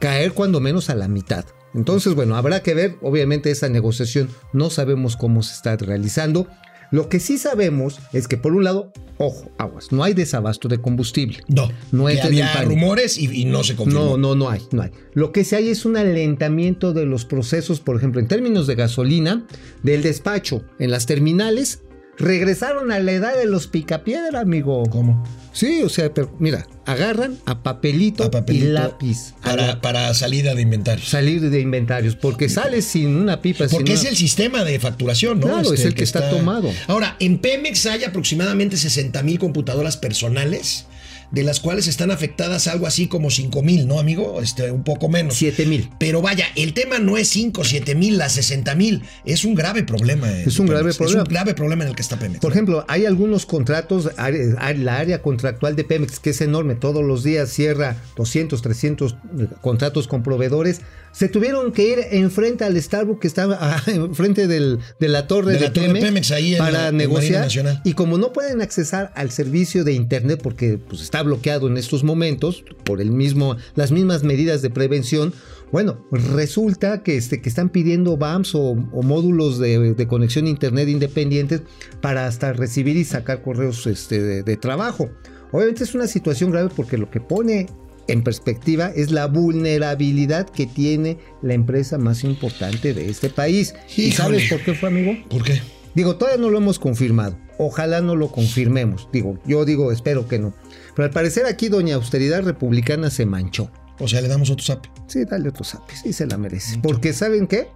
caer 0.00 0.32
cuando 0.32 0.58
menos 0.58 0.90
a 0.90 0.96
la 0.96 1.06
mitad. 1.06 1.44
Entonces, 1.72 2.14
bueno, 2.14 2.34
habrá 2.34 2.64
que 2.64 2.74
ver, 2.74 2.96
obviamente 3.00 3.52
esa 3.52 3.68
negociación 3.68 4.28
no 4.52 4.70
sabemos 4.70 5.16
cómo 5.16 5.44
se 5.44 5.54
está 5.54 5.76
realizando. 5.76 6.48
Lo 6.90 7.08
que 7.08 7.20
sí 7.20 7.38
sabemos 7.38 8.00
es 8.12 8.26
que, 8.26 8.36
por 8.36 8.52
un 8.52 8.64
lado, 8.64 8.92
ojo, 9.18 9.52
aguas, 9.58 9.92
no 9.92 10.02
hay 10.02 10.12
desabasto 10.12 10.66
de 10.66 10.80
combustible. 10.80 11.38
No, 11.46 11.68
No 11.92 12.08
en 12.08 12.20
había 12.20 12.52
rumores 12.62 13.16
y, 13.16 13.42
y 13.42 13.44
no 13.44 13.62
se 13.62 13.76
confirmó. 13.76 14.16
No, 14.16 14.16
no, 14.16 14.34
no 14.34 14.50
hay, 14.50 14.62
no 14.72 14.82
hay. 14.82 14.90
Lo 15.14 15.30
que 15.30 15.44
sí 15.44 15.54
hay 15.54 15.68
es 15.68 15.84
un 15.84 15.96
alentamiento 15.96 16.92
de 16.92 17.06
los 17.06 17.24
procesos, 17.24 17.78
por 17.78 17.96
ejemplo, 17.96 18.20
en 18.20 18.26
términos 18.26 18.66
de 18.66 18.74
gasolina, 18.74 19.46
del 19.84 20.02
despacho 20.02 20.64
en 20.80 20.90
las 20.90 21.06
terminales, 21.06 21.82
regresaron 22.20 22.92
a 22.92 22.98
la 23.00 23.12
edad 23.12 23.36
de 23.36 23.46
los 23.46 23.66
picapiedra, 23.66 24.40
amigo. 24.40 24.82
¿Cómo? 24.90 25.24
Sí, 25.52 25.82
o 25.82 25.88
sea, 25.88 26.14
pero 26.14 26.32
mira, 26.38 26.68
agarran 26.86 27.36
a 27.44 27.62
papelito, 27.64 28.22
A 28.24 28.30
papelito 28.30 28.66
y 28.66 28.68
lápiz 28.68 29.34
Para, 29.42 29.80
para 29.80 30.14
salida 30.14 30.54
de 30.54 30.62
inventarios. 30.62 31.08
salir 31.08 31.50
de 31.50 31.60
inventarios, 31.60 32.14
porque 32.14 32.48
sales 32.48 32.84
sin 32.84 33.16
una 33.16 33.42
pipa. 33.42 33.66
sin 33.68 33.78
Porque 33.78 33.94
es 33.94 34.00
una- 34.02 34.10
el 34.10 34.16
sistema 34.16 34.62
de 34.62 34.78
facturación, 34.78 35.40
¿no? 35.40 35.46
Este, 35.48 35.60
Claro, 35.60 35.74
es 35.74 35.84
el 35.84 35.94
que 35.94 36.04
está 36.04 36.30
tomado. 36.30 36.70
Ahora, 36.86 37.16
en 37.18 37.38
Pemex 37.38 37.84
hay 37.86 38.04
aproximadamente 38.04 38.76
60 38.76 39.22
mil 39.24 39.40
computadoras 39.40 39.96
personales, 39.96 40.86
de 41.30 41.42
las 41.44 41.60
cuales 41.60 41.86
están 41.86 42.10
afectadas 42.10 42.66
algo 42.66 42.86
así 42.86 43.06
como 43.06 43.30
5 43.30 43.62
mil, 43.62 43.86
¿no, 43.86 43.98
amigo? 44.00 44.40
Este, 44.42 44.70
un 44.70 44.82
poco 44.82 45.08
menos. 45.08 45.34
7 45.36 45.64
mil. 45.66 45.88
Pero 45.98 46.22
vaya, 46.22 46.46
el 46.56 46.74
tema 46.74 46.98
no 46.98 47.16
es 47.16 47.28
5, 47.28 47.64
7 47.64 47.94
mil, 47.94 48.18
las 48.18 48.32
60 48.32 48.74
mil. 48.74 49.02
Es 49.24 49.44
un 49.44 49.54
grave 49.54 49.82
problema. 49.84 50.28
eh, 50.30 50.44
Es 50.46 50.58
un 50.58 50.66
grave 50.66 50.82
Pemex. 50.82 50.96
problema. 50.98 51.22
Es 51.22 51.28
un 51.28 51.32
grave 51.32 51.54
problema 51.54 51.84
en 51.84 51.90
el 51.90 51.96
que 51.96 52.02
está 52.02 52.18
Pemex. 52.18 52.40
Por 52.40 52.52
ejemplo, 52.52 52.84
hay 52.88 53.06
algunos 53.06 53.46
contratos, 53.46 54.10
la 54.16 54.96
área 54.96 55.22
contractual 55.22 55.76
de 55.76 55.84
Pemex, 55.84 56.18
que 56.18 56.30
es 56.30 56.40
enorme, 56.40 56.74
todos 56.74 57.04
los 57.04 57.22
días 57.22 57.50
cierra 57.50 57.96
200, 58.16 58.60
300 58.62 59.16
contratos 59.60 60.08
con 60.08 60.22
proveedores. 60.22 60.80
Se 61.12 61.28
tuvieron 61.28 61.72
que 61.72 61.88
ir 61.88 61.98
enfrente 62.12 62.64
al 62.64 62.80
Starbucks 62.80 63.20
que 63.20 63.26
estaba 63.26 63.58
ah, 63.60 63.82
enfrente 63.86 64.46
del- 64.46 64.78
de 64.98 65.08
la 65.08 65.26
torre 65.26 65.52
De 65.52 65.58
de, 65.58 65.64
la 65.66 65.72
torre 65.72 66.00
Pemex, 66.00 66.30
ahí 66.30 66.56
para 66.56 66.88
en 66.88 66.96
negociar. 66.96 67.48
Y 67.84 67.94
como 67.94 68.16
no 68.18 68.32
pueden 68.32 68.60
accesar 68.62 69.12
al 69.16 69.30
servicio 69.30 69.84
de 69.84 69.92
internet 69.92 70.40
porque 70.42 70.78
pues, 70.78 71.02
está 71.02 71.22
bloqueado 71.22 71.66
en 71.66 71.76
estos 71.76 72.04
momentos 72.04 72.64
por 72.84 73.00
el 73.00 73.10
mismo, 73.10 73.56
las 73.74 73.90
mismas 73.92 74.22
medidas 74.22 74.62
de 74.62 74.70
prevención, 74.70 75.32
bueno, 75.72 76.04
resulta 76.10 77.02
que, 77.02 77.16
este, 77.16 77.40
que 77.40 77.48
están 77.48 77.68
pidiendo 77.68 78.16
BAMS 78.16 78.54
o, 78.54 78.60
o 78.70 79.02
módulos 79.02 79.58
de, 79.58 79.94
de 79.94 80.06
conexión 80.08 80.46
a 80.46 80.48
internet 80.48 80.88
independientes 80.88 81.62
para 82.00 82.26
hasta 82.26 82.52
recibir 82.52 82.96
y 82.96 83.04
sacar 83.04 83.42
correos 83.42 83.86
este, 83.86 84.20
de, 84.20 84.42
de 84.42 84.56
trabajo. 84.56 85.10
Obviamente 85.52 85.84
es 85.84 85.94
una 85.94 86.06
situación 86.06 86.50
grave 86.50 86.70
porque 86.74 86.96
lo 86.98 87.10
que 87.10 87.20
pone 87.20 87.66
en 88.12 88.22
perspectiva 88.22 88.92
es 88.94 89.10
la 89.10 89.26
vulnerabilidad 89.26 90.48
que 90.48 90.66
tiene 90.66 91.18
la 91.42 91.54
empresa 91.54 91.98
más 91.98 92.24
importante 92.24 92.94
de 92.94 93.08
este 93.08 93.30
país. 93.30 93.74
¿Y 93.96 94.12
sabes 94.12 94.48
por 94.48 94.62
qué 94.62 94.74
fue, 94.74 94.88
amigo? 94.88 95.12
¿Por 95.28 95.44
qué? 95.44 95.60
Digo, 95.94 96.16
todavía 96.16 96.40
no 96.40 96.50
lo 96.50 96.58
hemos 96.58 96.78
confirmado. 96.78 97.36
Ojalá 97.58 98.00
no 98.00 98.16
lo 98.16 98.30
confirmemos. 98.30 99.08
Digo, 99.12 99.38
yo 99.44 99.64
digo, 99.64 99.92
espero 99.92 100.28
que 100.28 100.38
no. 100.38 100.54
Pero 100.94 101.06
al 101.06 101.12
parecer 101.12 101.46
aquí 101.46 101.68
Doña 101.68 101.96
Austeridad 101.96 102.42
Republicana 102.42 103.10
se 103.10 103.26
manchó. 103.26 103.70
O 103.98 104.08
sea, 104.08 104.20
le 104.20 104.28
damos 104.28 104.50
otro 104.50 104.64
zap. 104.64 104.86
Sí, 105.08 105.24
dale 105.24 105.48
otro 105.48 105.64
zape, 105.64 105.94
sí 105.94 106.12
se 106.12 106.26
la 106.26 106.38
merece. 106.38 106.78
Porque 106.82 107.12
¿saben 107.12 107.46
qué? 107.46 107.68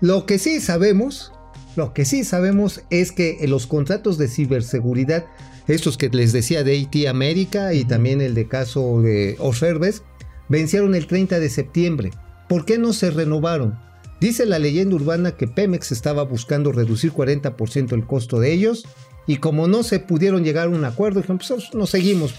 Lo 0.00 0.26
que 0.26 0.38
sí 0.38 0.60
sabemos, 0.60 1.32
lo 1.76 1.92
que 1.94 2.04
sí 2.04 2.24
sabemos 2.24 2.82
es 2.90 3.12
que 3.12 3.38
en 3.40 3.50
los 3.50 3.66
contratos 3.66 4.18
de 4.18 4.28
ciberseguridad, 4.28 5.26
estos 5.68 5.96
que 5.96 6.08
les 6.08 6.32
decía 6.32 6.64
de 6.64 6.76
IT 6.76 7.06
América 7.08 7.74
y 7.74 7.84
también 7.84 8.20
el 8.20 8.34
de 8.34 8.48
caso 8.48 9.00
de 9.02 9.36
Oferves, 9.38 10.02
vencieron 10.48 10.94
el 10.94 11.06
30 11.06 11.38
de 11.38 11.48
septiembre. 11.48 12.10
¿Por 12.48 12.64
qué 12.64 12.78
no 12.78 12.92
se 12.92 13.10
renovaron? 13.10 13.78
Dice 14.20 14.44
la 14.46 14.58
leyenda 14.58 14.96
urbana 14.96 15.36
que 15.36 15.46
Pemex 15.46 15.92
estaba 15.92 16.24
buscando 16.24 16.72
reducir 16.72 17.12
40% 17.12 17.92
el 17.94 18.04
costo 18.06 18.40
de 18.40 18.52
ellos 18.52 18.84
y 19.26 19.36
como 19.36 19.68
no 19.68 19.82
se 19.84 20.00
pudieron 20.00 20.42
llegar 20.44 20.66
a 20.66 20.70
un 20.70 20.84
acuerdo, 20.84 21.20
dijeron, 21.20 21.38
pues 21.38 21.72
nos 21.72 21.90
seguimos. 21.90 22.34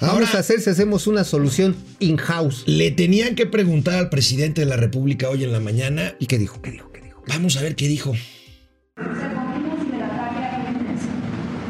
Vamos 0.00 0.14
Ahora- 0.26 0.28
a 0.34 0.38
hacer 0.40 0.60
si 0.60 0.68
hacemos 0.70 1.06
una 1.06 1.24
solución 1.24 1.74
in-house. 2.00 2.64
Le 2.66 2.90
tenían 2.90 3.34
que 3.34 3.46
preguntar 3.46 3.94
al 3.94 4.10
presidente 4.10 4.60
de 4.60 4.66
la 4.66 4.76
República 4.76 5.30
hoy 5.30 5.42
en 5.44 5.52
la 5.52 5.60
mañana. 5.60 6.14
¿Y 6.20 6.26
qué 6.26 6.38
dijo? 6.38 6.60
¿Qué 6.60 6.70
dijo? 6.72 6.92
¿Qué 6.92 7.00
dijo? 7.00 7.22
Vamos 7.26 7.56
a 7.56 7.62
ver 7.62 7.74
qué 7.76 7.88
dijo. 7.88 8.12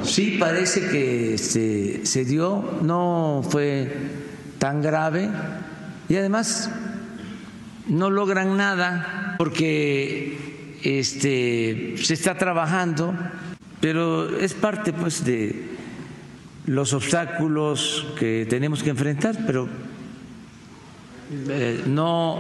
Sí, 0.05 0.37
parece 0.39 0.89
que 0.89 1.39
se, 1.39 2.07
se 2.07 2.25
dio, 2.25 2.79
no 2.83 3.43
fue 3.49 3.93
tan 4.59 4.83
grave 4.83 5.29
y 6.09 6.17
además 6.17 6.71
no 7.89 8.11
logran 8.11 8.57
nada 8.57 9.35
porque 9.39 10.79
este, 10.85 11.97
se 11.97 12.15
está 12.15 12.37
trabajando, 12.37 13.15
pero 13.81 14.39
es 14.39 14.55
parte 14.55 14.93
pues 14.93 15.25
de 15.25 15.71
los 16.67 16.93
obstáculos 16.93 18.07
que 18.19 18.47
tenemos 18.49 18.83
que 18.83 18.91
enfrentar, 18.91 19.37
pero 19.47 19.69
eh, 21.49 21.83
no, 21.87 22.39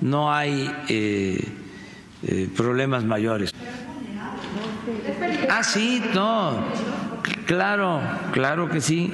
no 0.00 0.32
hay 0.32 0.70
eh, 0.88 1.42
eh, 2.24 2.48
problemas 2.54 3.04
mayores. 3.04 3.52
Ah, 5.50 5.62
sí, 5.62 6.02
no, 6.14 6.64
claro, 7.46 8.00
claro 8.32 8.68
que 8.68 8.80
sí. 8.80 9.12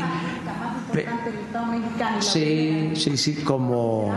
Sí, 2.21 2.93
sí, 2.95 3.17
sí, 3.17 3.35
como, 3.45 4.12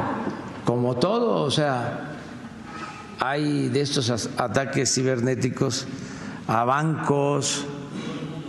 como 0.65 0.95
todo, 0.95 1.43
o 1.43 1.51
sea, 1.51 2.17
hay 3.19 3.69
de 3.69 3.81
estos 3.81 4.09
ataques 4.38 4.93
cibernéticos 4.93 5.88
a 6.47 6.65
bancos, 6.65 7.65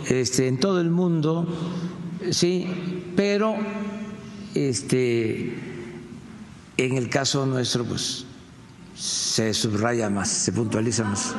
este, 0.09 0.47
en 0.47 0.59
todo 0.59 0.81
el 0.81 0.89
mundo, 0.89 1.47
sí, 2.31 3.13
pero 3.15 3.55
este, 4.53 5.57
en 6.77 6.97
el 6.97 7.09
caso 7.09 7.45
nuestro, 7.45 7.85
pues 7.85 8.25
se 8.95 9.53
subraya 9.53 10.09
más, 10.09 10.27
se 10.27 10.51
puntualiza 10.51 11.03
más. 11.03 11.35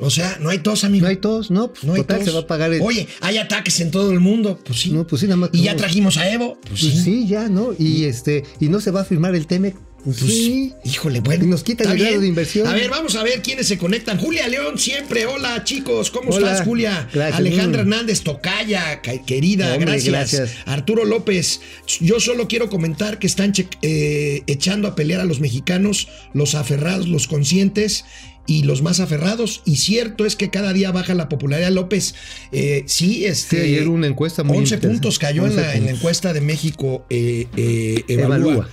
O 0.00 0.10
sea, 0.10 0.38
no 0.40 0.50
hay 0.50 0.58
tos, 0.58 0.84
amigo. 0.84 1.04
No 1.04 1.08
hay 1.10 1.16
tos, 1.16 1.50
no, 1.50 1.72
pues 1.72 1.84
No 1.84 1.94
hay 1.94 2.00
total, 2.02 2.18
tos. 2.18 2.26
se 2.26 2.32
va 2.32 2.40
a 2.40 2.46
pagar 2.46 2.72
el. 2.72 2.80
Oye, 2.82 3.08
hay 3.20 3.38
ataques 3.38 3.80
en 3.80 3.90
todo 3.90 4.12
el 4.12 4.20
mundo. 4.20 4.58
Pues 4.64 4.80
sí. 4.80 4.90
No, 4.90 5.06
pues 5.06 5.20
sí, 5.20 5.26
nada 5.26 5.36
más 5.36 5.50
Y 5.52 5.62
ya 5.62 5.76
trajimos 5.76 6.16
a 6.16 6.30
Evo. 6.30 6.58
Pues, 6.60 6.80
Pues 6.80 6.94
sí. 6.94 7.02
sí, 7.02 7.26
ya, 7.26 7.48
¿no? 7.48 7.72
Y 7.78 8.04
este, 8.04 8.44
y 8.60 8.68
no 8.68 8.80
se 8.80 8.90
va 8.90 9.00
a 9.00 9.04
firmar 9.04 9.34
el 9.34 9.46
TEMEC. 9.46 9.74
Pues, 10.04 10.18
Pues, 10.20 10.30
sí. 10.32 10.72
Híjole, 10.84 11.20
bueno. 11.20 11.44
Y 11.44 11.48
nos 11.48 11.64
quitan 11.64 11.86
está 11.88 11.92
el 11.94 12.00
grado 12.04 12.20
de 12.20 12.28
inversión. 12.28 12.66
A 12.68 12.72
ver, 12.72 12.88
vamos 12.88 13.16
a 13.16 13.24
ver 13.24 13.42
quiénes 13.42 13.66
se 13.66 13.76
conectan. 13.76 14.16
Julia 14.18 14.46
León, 14.46 14.78
siempre. 14.78 15.26
Hola, 15.26 15.64
chicos. 15.64 16.10
¿Cómo 16.12 16.30
Hola. 16.30 16.52
estás, 16.52 16.64
Julia? 16.66 17.08
Gracias. 17.12 17.36
Alejandra 17.38 17.82
Mm. 17.82 17.92
Hernández, 17.92 18.20
Tocaya, 18.22 19.02
ca- 19.02 19.20
querida, 19.26 19.72
Hombre, 19.74 19.90
gracias. 20.00 20.12
gracias. 20.12 20.50
Arturo 20.66 21.04
López, 21.04 21.60
yo 22.00 22.20
solo 22.20 22.46
quiero 22.46 22.70
comentar 22.70 23.18
que 23.18 23.26
están 23.26 23.52
eh, 23.82 24.42
echando 24.46 24.86
a 24.86 24.94
pelear 24.94 25.20
a 25.20 25.24
los 25.24 25.40
mexicanos, 25.40 26.06
los 26.32 26.54
aferrados, 26.54 27.08
los 27.08 27.26
conscientes 27.26 28.04
y 28.48 28.62
los 28.62 28.82
más 28.82 28.98
aferrados. 28.98 29.60
Y 29.64 29.76
cierto 29.76 30.24
es 30.26 30.34
que 30.34 30.50
cada 30.50 30.72
día 30.72 30.90
baja 30.90 31.14
la 31.14 31.28
popularidad. 31.28 31.70
López, 31.70 32.14
eh, 32.50 32.82
sí, 32.86 33.26
este. 33.26 33.62
Sí, 33.62 33.62
ayer 33.74 33.88
una 33.88 34.08
encuesta 34.08 34.42
muy 34.42 34.56
11 34.56 34.74
interesante. 34.74 34.88
puntos 34.94 35.18
cayó 35.20 35.42
en 35.42 35.50
11 35.50 35.60
la, 35.60 35.62
en 35.62 35.68
la 35.68 35.74
puntos. 35.78 35.98
encuesta 35.98 36.32
de 36.32 36.40
México 36.40 37.04
eh, 37.10 37.46
eh, 37.56 38.04
Evalúa. 38.08 38.36
Evalúa. 38.36 38.68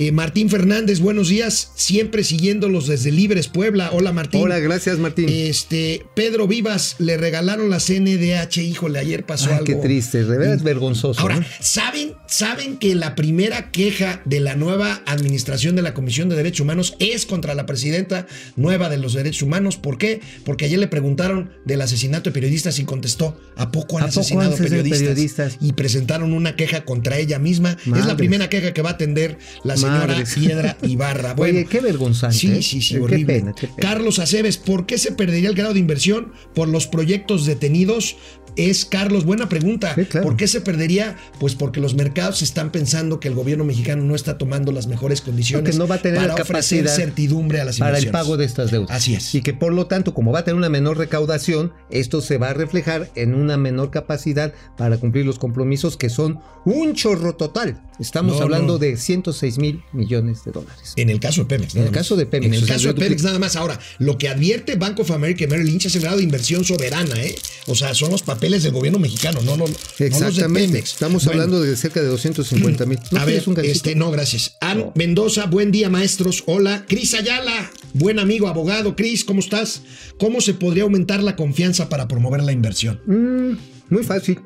Eh, 0.00 0.12
Martín 0.12 0.48
Fernández, 0.48 1.00
buenos 1.00 1.28
días. 1.28 1.72
Siempre 1.74 2.22
siguiéndolos 2.22 2.86
desde 2.86 3.10
Libres, 3.10 3.48
Puebla. 3.48 3.90
Hola, 3.92 4.12
Martín. 4.12 4.42
Hola, 4.42 4.60
gracias, 4.60 4.96
Martín. 4.98 5.26
Este, 5.28 6.06
Pedro 6.14 6.46
Vivas, 6.46 6.94
le 7.00 7.16
regalaron 7.16 7.68
la 7.68 7.80
CNDH. 7.80 8.58
Híjole, 8.58 9.00
ayer 9.00 9.26
pasó 9.26 9.46
Ay, 9.48 9.54
algo. 9.54 9.64
qué 9.64 9.74
triste, 9.74 10.20
es 10.20 10.62
vergonzoso. 10.62 11.20
Ahora, 11.20 11.40
¿no? 11.40 11.46
¿saben, 11.60 12.12
¿saben 12.28 12.76
que 12.76 12.94
la 12.94 13.16
primera 13.16 13.72
queja 13.72 14.22
de 14.24 14.38
la 14.38 14.54
nueva 14.54 15.02
administración 15.04 15.74
de 15.74 15.82
la 15.82 15.94
Comisión 15.94 16.28
de 16.28 16.36
Derechos 16.36 16.60
Humanos 16.60 16.94
es 17.00 17.26
contra 17.26 17.54
la 17.56 17.66
presidenta 17.66 18.28
nueva 18.54 18.88
de 18.88 18.98
los 18.98 19.14
derechos 19.14 19.42
humanos? 19.42 19.78
¿Por 19.78 19.98
qué? 19.98 20.20
Porque 20.44 20.66
ayer 20.66 20.78
le 20.78 20.86
preguntaron 20.86 21.50
del 21.64 21.80
asesinato 21.80 22.30
de 22.30 22.34
periodistas 22.34 22.78
y 22.78 22.84
contestó, 22.84 23.36
¿a 23.56 23.72
poco 23.72 23.98
han 23.98 24.04
¿A 24.04 24.06
poco 24.06 24.20
asesinado 24.20 24.52
han 24.52 24.58
periodistas? 24.58 24.98
periodistas? 25.00 25.58
Y 25.60 25.72
presentaron 25.72 26.32
una 26.34 26.54
queja 26.54 26.84
contra 26.84 27.18
ella 27.18 27.40
misma. 27.40 27.76
Es 27.84 28.06
la 28.06 28.16
primera 28.16 28.48
queja 28.48 28.72
que 28.72 28.80
va 28.82 28.90
a 28.90 28.92
atender 28.92 29.38
la 29.64 29.76
señora. 29.88 30.24
Piedra 30.24 30.76
Ibarra. 30.82 31.34
Bueno, 31.36 31.58
Oye, 31.58 31.66
qué 31.66 31.80
vergonzante. 31.80 32.36
Sí, 32.36 32.52
¿eh? 32.52 32.62
sí, 32.62 32.80
sí, 32.82 32.94
Qué 32.94 33.00
horrible. 33.00 33.34
pena, 33.34 33.52
qué 33.52 33.66
pena. 33.68 33.78
Carlos 33.80 34.18
Aceves, 34.18 34.56
¿por 34.56 34.86
qué 34.86 34.98
se 34.98 35.12
perdería 35.12 35.48
el 35.48 35.54
grado 35.54 35.74
de 35.74 35.80
inversión 35.80 36.32
por 36.54 36.68
los 36.68 36.86
proyectos 36.86 37.46
detenidos? 37.46 38.16
Es 38.56 38.84
Carlos, 38.84 39.24
buena 39.24 39.48
pregunta. 39.48 39.94
Sí, 39.94 40.04
claro. 40.06 40.26
¿Por 40.26 40.36
qué 40.36 40.48
se 40.48 40.60
perdería? 40.60 41.16
Pues 41.38 41.54
porque 41.54 41.78
los 41.80 41.94
mercados 41.94 42.42
están 42.42 42.72
pensando 42.72 43.20
que 43.20 43.28
el 43.28 43.34
gobierno 43.34 43.62
mexicano 43.62 44.02
no 44.02 44.16
está 44.16 44.36
tomando 44.36 44.72
las 44.72 44.88
mejores 44.88 45.20
condiciones 45.20 45.62
Porque 45.64 45.78
no 45.78 45.86
va 45.86 45.96
a 45.96 46.02
tener 46.02 46.16
para 46.16 46.28
la 46.28 46.34
ofrecer 46.42 46.82
capacidad 46.84 46.96
certidumbre 46.96 47.60
a 47.60 47.64
las 47.64 47.78
para 47.78 47.98
el 47.98 48.10
pago 48.10 48.36
de 48.36 48.46
estas 48.46 48.72
deudas. 48.72 48.90
Así 48.90 49.14
es. 49.14 49.32
Y 49.36 49.42
que 49.42 49.52
por 49.54 49.72
lo 49.72 49.86
tanto, 49.86 50.12
como 50.12 50.32
va 50.32 50.40
a 50.40 50.44
tener 50.44 50.56
una 50.56 50.70
menor 50.70 50.98
recaudación, 50.98 51.72
esto 51.90 52.20
se 52.20 52.38
va 52.38 52.48
a 52.50 52.54
reflejar 52.54 53.10
en 53.14 53.34
una 53.34 53.56
menor 53.56 53.90
capacidad 53.92 54.52
para 54.76 54.96
cumplir 54.98 55.24
los 55.24 55.38
compromisos 55.38 55.96
que 55.96 56.08
son 56.10 56.40
un 56.64 56.94
chorro 56.94 57.36
total. 57.36 57.80
Estamos 58.00 58.38
No, 58.38 58.42
hablando 58.42 58.72
no. 58.74 58.78
de 58.78 58.96
106 58.96 59.58
mil 59.58 59.77
mil 59.92 60.04
millones 60.04 60.44
de 60.44 60.52
dólares. 60.52 60.92
En 60.96 61.10
el 61.10 61.20
caso 61.20 61.42
de 61.42 61.46
Pemex. 61.46 61.74
En 61.74 61.82
el 61.82 61.88
más. 61.88 61.94
caso 61.98 62.16
de 62.16 62.26
Pemex, 62.26 62.46
En 62.46 62.54
el 62.54 62.62
o 62.62 62.66
sea, 62.66 62.76
caso 62.76 62.88
de 62.88 62.94
Pemex 62.94 63.22
nada 63.22 63.38
más. 63.38 63.56
Ahora, 63.56 63.78
lo 63.98 64.18
que 64.18 64.28
advierte 64.28 64.76
Bank 64.76 64.98
of 65.00 65.10
America 65.10 65.44
y 65.44 65.46
Merrill 65.46 65.66
Lynch 65.66 65.86
es 65.86 65.94
el 65.96 66.02
grado 66.02 66.18
de 66.18 66.22
inversión 66.24 66.64
soberana, 66.64 67.20
¿eh? 67.22 67.34
O 67.66 67.74
sea, 67.74 67.94
son 67.94 68.10
los 68.10 68.22
papeles 68.22 68.62
del 68.62 68.72
gobierno 68.72 68.98
mexicano, 68.98 69.40
no, 69.42 69.56
no, 69.56 69.66
no 69.66 69.72
los 69.72 69.98
de 69.98 70.06
Exactamente. 70.06 70.68
Pemex. 70.68 70.92
Estamos 70.92 71.24
Bueno, 71.24 71.42
hablando 71.42 71.62
de 71.62 71.76
cerca 71.76 72.00
de 72.00 72.06
250 72.06 72.86
mil. 72.86 72.98
¿No 73.10 73.20
a 73.20 73.24
ver, 73.24 73.42
un 73.46 73.58
este, 73.64 73.94
no, 73.94 74.10
gracias. 74.10 74.56
Ann 74.60 74.92
Mendoza, 74.94 75.46
buen 75.46 75.70
día, 75.70 75.88
maestros. 75.88 76.44
Hola. 76.46 76.84
Cris 76.88 77.14
Ayala, 77.14 77.70
buen 77.94 78.18
amigo, 78.18 78.48
abogado. 78.48 78.96
Cris, 78.96 79.24
¿cómo 79.24 79.40
estás? 79.40 79.82
¿Cómo 80.18 80.40
se 80.40 80.54
podría 80.54 80.84
aumentar 80.84 81.22
la 81.22 81.36
confianza 81.36 81.88
para 81.88 82.08
promover 82.08 82.42
la 82.42 82.52
inversión? 82.52 83.00
Mm, 83.06 83.58
muy 83.94 84.04
fácil. 84.04 84.40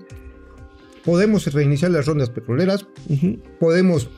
Podemos 1.04 1.46
reiniciar 1.52 1.90
las 1.90 2.06
rondas 2.06 2.30
petroleras. 2.30 2.86
Podemos 3.58 4.08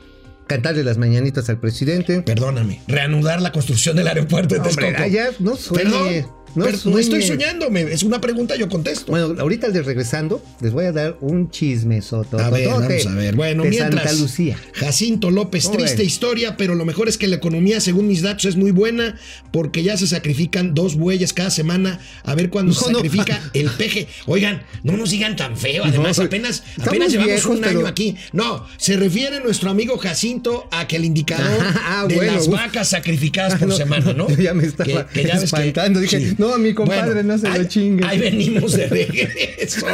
cantarle 0.47 0.83
las 0.83 0.97
mañanitas 0.97 1.49
al 1.49 1.59
presidente. 1.59 2.21
Perdóname. 2.21 2.81
Reanudar 2.87 3.41
la 3.41 3.51
construcción 3.51 3.95
del 3.95 4.07
aeropuerto 4.07 4.55
de 4.55 4.61
Hombre, 4.61 4.75
Texcoco. 4.75 5.03
ah, 5.03 5.07
ya, 5.07 5.29
no. 5.39 5.55
Perdón. 5.73 6.27
No 6.55 6.65
pero 6.65 6.77
no 6.85 6.99
estoy 6.99 7.21
sueñe. 7.21 7.43
soñando, 7.43 7.69
me- 7.69 7.81
es 7.81 8.03
una 8.03 8.21
pregunta, 8.21 8.55
yo 8.55 8.69
contesto. 8.69 9.11
Bueno, 9.11 9.35
ahorita 9.39 9.69
de 9.69 9.81
regresando, 9.81 10.41
les 10.61 10.71
voy 10.71 10.85
a 10.85 10.91
dar 10.91 11.17
un 11.21 11.49
chisme 11.51 12.01
soto. 12.01 12.39
A 12.39 12.49
ver, 12.49 12.67
vamos 12.69 12.83
a 13.05 13.13
ver. 13.13 13.35
Bueno, 13.35 13.63
de 13.63 13.69
mientras. 13.69 14.03
Santa 14.05 14.13
Lucía. 14.21 14.57
Jacinto 14.73 15.31
López, 15.31 15.67
Muy 15.67 15.77
triste 15.77 16.03
historia, 16.03 16.55
pero 16.57 16.75
lo 16.75 16.85
mejor 16.85 17.09
es 17.09 17.17
que 17.17 17.27
la 17.27 17.35
economía, 17.35 17.79
según 17.81 18.07
mis 18.07 18.21
datos, 18.21 18.45
es 18.45 18.55
muy 18.55 18.71
buena 18.71 19.17
porque 19.51 19.83
ya 19.83 19.97
se 19.97 20.07
sacrifican 20.07 20.73
dos 20.73 20.95
bueyes 20.95 21.33
cada 21.33 21.49
semana 21.51 21.99
a 22.23 22.35
ver 22.35 22.49
cuándo 22.49 22.73
se 22.73 22.89
no. 22.91 22.99
sacrifica 22.99 23.41
el 23.53 23.69
peje. 23.71 24.07
Oigan, 24.25 24.63
no 24.83 24.95
nos 24.97 25.09
digan 25.11 25.35
tan 25.35 25.57
feo. 25.57 25.83
Además, 25.83 26.19
apenas, 26.19 26.63
apenas 26.81 27.11
llevamos 27.11 27.33
viejos, 27.33 27.57
un 27.57 27.65
año 27.65 27.87
aquí. 27.87 28.15
No, 28.31 28.65
se 28.77 28.95
refiere 28.95 29.39
nuestro 29.41 29.69
amigo 29.69 29.97
Jacinto 29.97 30.67
a 30.71 30.87
que 30.87 30.95
el 30.95 31.05
indicador 31.05 31.45
Ah, 31.87 32.05
de 32.07 32.15
bueno, 32.15 32.33
las 32.33 32.47
uf. 32.47 32.53
vacas 32.53 32.89
sacrificadas 32.89 33.59
por 33.59 33.67
No, 33.67 33.75
semana, 33.75 34.13
¿no? 34.13 34.27
yo 34.29 34.35
ya 34.41 34.53
me 34.53 34.65
estaba 34.65 35.05
Que- 35.07 35.21
que 35.21 35.27
ya 35.27 35.33
ves 35.33 35.39
que- 35.39 35.45
espantando. 35.45 35.99
Dije, 35.99 36.35
no, 36.37 36.44
a 36.53 36.57
mi 36.57 36.73
compadre 36.73 37.23
no 37.23 37.37
se 37.37 37.47
lo 37.47 37.53
ahí- 37.53 37.67
chingue. 37.67 38.05
Ahí 38.05 38.19
venimos 38.19 38.73
de 38.73 38.87
regreso. 38.87 39.85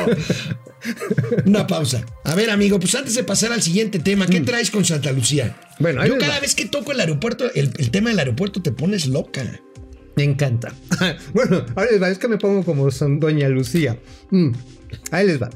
Una 1.46 1.68
pausa. 1.68 2.04
A 2.24 2.36
ver, 2.36 2.50
amigo, 2.50 2.80
pues 2.80 2.94
antes 2.96 3.14
de 3.16 3.24
pasar 3.24 3.52
al 3.52 3.62
siguiente 3.62 4.00
tema, 4.00 4.26
¿qué 4.28 4.42
traes 4.42 4.72
con 4.72 4.84
Santa 4.84 5.12
Lucía? 5.12 5.56
Mm. 5.80 5.84
Bueno, 5.84 6.06
yo 6.06 6.18
cada 6.18 6.34
va. 6.36 6.40
vez 6.40 6.56
que 6.56 6.66
toco 6.66 6.92
el 6.92 7.00
aeropuerto, 7.00 7.52
el, 7.54 7.72
el 7.78 7.92
tema 7.92 8.10
del 8.10 8.20
aeropuerto 8.20 8.62
te 8.62 8.72
pones 8.72 9.08
loca. 9.08 9.44
Me 10.16 10.24
encanta. 10.24 10.74
bueno, 11.34 11.66
ahora 11.76 11.92
les 11.92 12.02
va, 12.02 12.10
es 12.10 12.18
que 12.18 12.28
me 12.28 12.38
pongo 12.38 12.64
como 12.66 12.90
son 12.92 13.20
Doña 13.20 13.48
Lucía. 13.50 13.98
Mm, 14.32 14.50
ahí 15.12 15.28
les 15.28 15.42
va. 15.42 15.50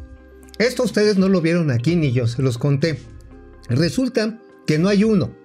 Esto 0.60 0.84
ustedes 0.84 1.18
no 1.18 1.28
lo 1.28 1.42
vieron 1.42 1.72
aquí 1.72 1.96
ni 1.96 2.12
yo, 2.14 2.28
se 2.28 2.42
los 2.42 2.58
conté. 2.58 3.00
Resulta 3.68 4.40
que 4.66 4.78
no 4.80 4.88
hay 4.90 5.04
uno, 5.04 5.36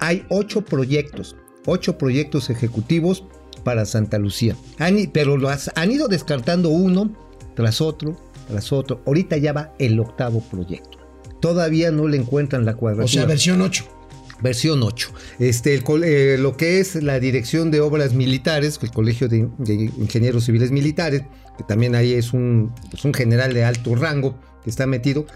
hay 0.00 0.24
ocho 0.30 0.64
proyectos, 0.64 1.36
ocho 1.66 1.98
proyectos 1.98 2.48
ejecutivos 2.48 3.24
para 3.66 3.84
Santa 3.84 4.16
Lucía. 4.20 4.54
Han 4.78 5.10
pero 5.12 5.36
lo 5.36 5.48
has- 5.48 5.72
han 5.74 5.90
ido 5.90 6.06
descartando 6.06 6.68
uno 6.68 7.10
tras 7.56 7.80
otro, 7.80 8.16
tras 8.46 8.72
otro. 8.72 9.02
Ahorita 9.04 9.38
ya 9.38 9.52
va 9.52 9.72
el 9.80 9.98
octavo 9.98 10.40
proyecto. 10.40 10.98
Todavía 11.40 11.90
no 11.90 12.06
le 12.06 12.16
encuentran 12.16 12.64
la 12.64 12.74
cuadratura. 12.74 13.06
O 13.06 13.08
sea, 13.08 13.24
versión 13.26 13.60
8. 13.60 13.84
Versión 14.40 14.84
8. 14.84 15.10
Este, 15.40 15.74
el 15.74 15.82
eh, 16.04 16.38
lo 16.38 16.56
que 16.56 16.78
es 16.78 16.94
la 17.02 17.18
Dirección 17.18 17.72
de 17.72 17.80
Obras 17.80 18.12
Militares, 18.14 18.78
el 18.82 18.92
Colegio 18.92 19.26
de, 19.28 19.48
de 19.58 19.74
Ingenieros 19.98 20.44
Civiles 20.44 20.70
Militares, 20.70 21.22
que 21.58 21.64
también 21.64 21.96
ahí 21.96 22.12
es 22.12 22.32
un, 22.32 22.72
es 22.94 23.04
un 23.04 23.14
general 23.14 23.52
de 23.52 23.64
alto 23.64 23.96
rango 23.96 24.38
que 24.62 24.70
está 24.70 24.86
metido, 24.86 25.26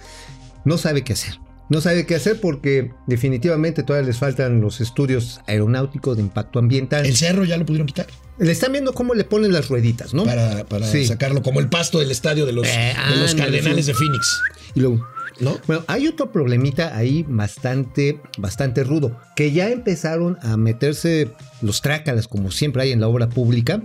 no 0.65 0.79
sabe 0.79 1.03
qué 1.03 1.15
hacer. 1.15 1.35
No 1.71 1.81
sabe 1.81 2.05
qué 2.05 2.17
hacer 2.17 2.41
porque 2.41 2.91
definitivamente 3.07 3.83
todavía 3.83 4.09
les 4.09 4.19
faltan 4.19 4.61
los 4.61 4.81
estudios 4.81 5.41
aeronáuticos 5.47 6.17
de 6.17 6.23
impacto 6.23 6.59
ambiental. 6.59 7.07
El 7.07 7.17
cerro 7.17 7.45
ya 7.45 7.57
lo 7.57 7.65
pudieron 7.65 7.87
quitar 7.87 8.07
Le 8.39 8.51
están 8.51 8.73
viendo 8.73 8.93
cómo 8.93 9.15
le 9.15 9.25
ponen 9.25 9.53
las 9.53 9.69
rueditas, 9.69 10.13
¿no? 10.13 10.25
para, 10.25 10.65
para 10.65 10.87
Sí. 10.87 11.07
sacarlo 11.07 11.43
como 11.43 11.61
el 11.61 11.69
pasto 11.69 11.99
del 12.01 12.11
estadio 12.11 12.45
de 12.45 12.53
los, 12.53 12.67
Eh, 12.67 12.71
de 13.11 13.17
los 13.17 13.31
ándale, 13.31 13.37
Cardenales 13.59 13.87
sí. 13.87 13.93
de 13.93 13.99
Phoenix. 13.99 14.41
Y 14.75 14.81
luego, 14.81 15.07
¿No? 15.39 15.59
Bueno, 15.67 15.85
hay 15.87 16.07
otro 16.07 16.33
problemita 16.33 16.95
ahí 16.97 17.25
bastante, 17.27 18.21
bastante 18.37 18.85
rudo, 18.85 19.19
que 19.37 19.53
ya 19.53 19.71
empezaron 19.71 20.37
a 20.43 20.59
meterse 20.59 21.31
los 21.63 21.81
trácalas, 21.81 22.29
como 22.29 22.51
siempre 22.51 22.83
hay 22.83 22.93
en 22.93 23.01
la 23.01 23.09
obra 23.09 23.29
pública, 23.31 23.81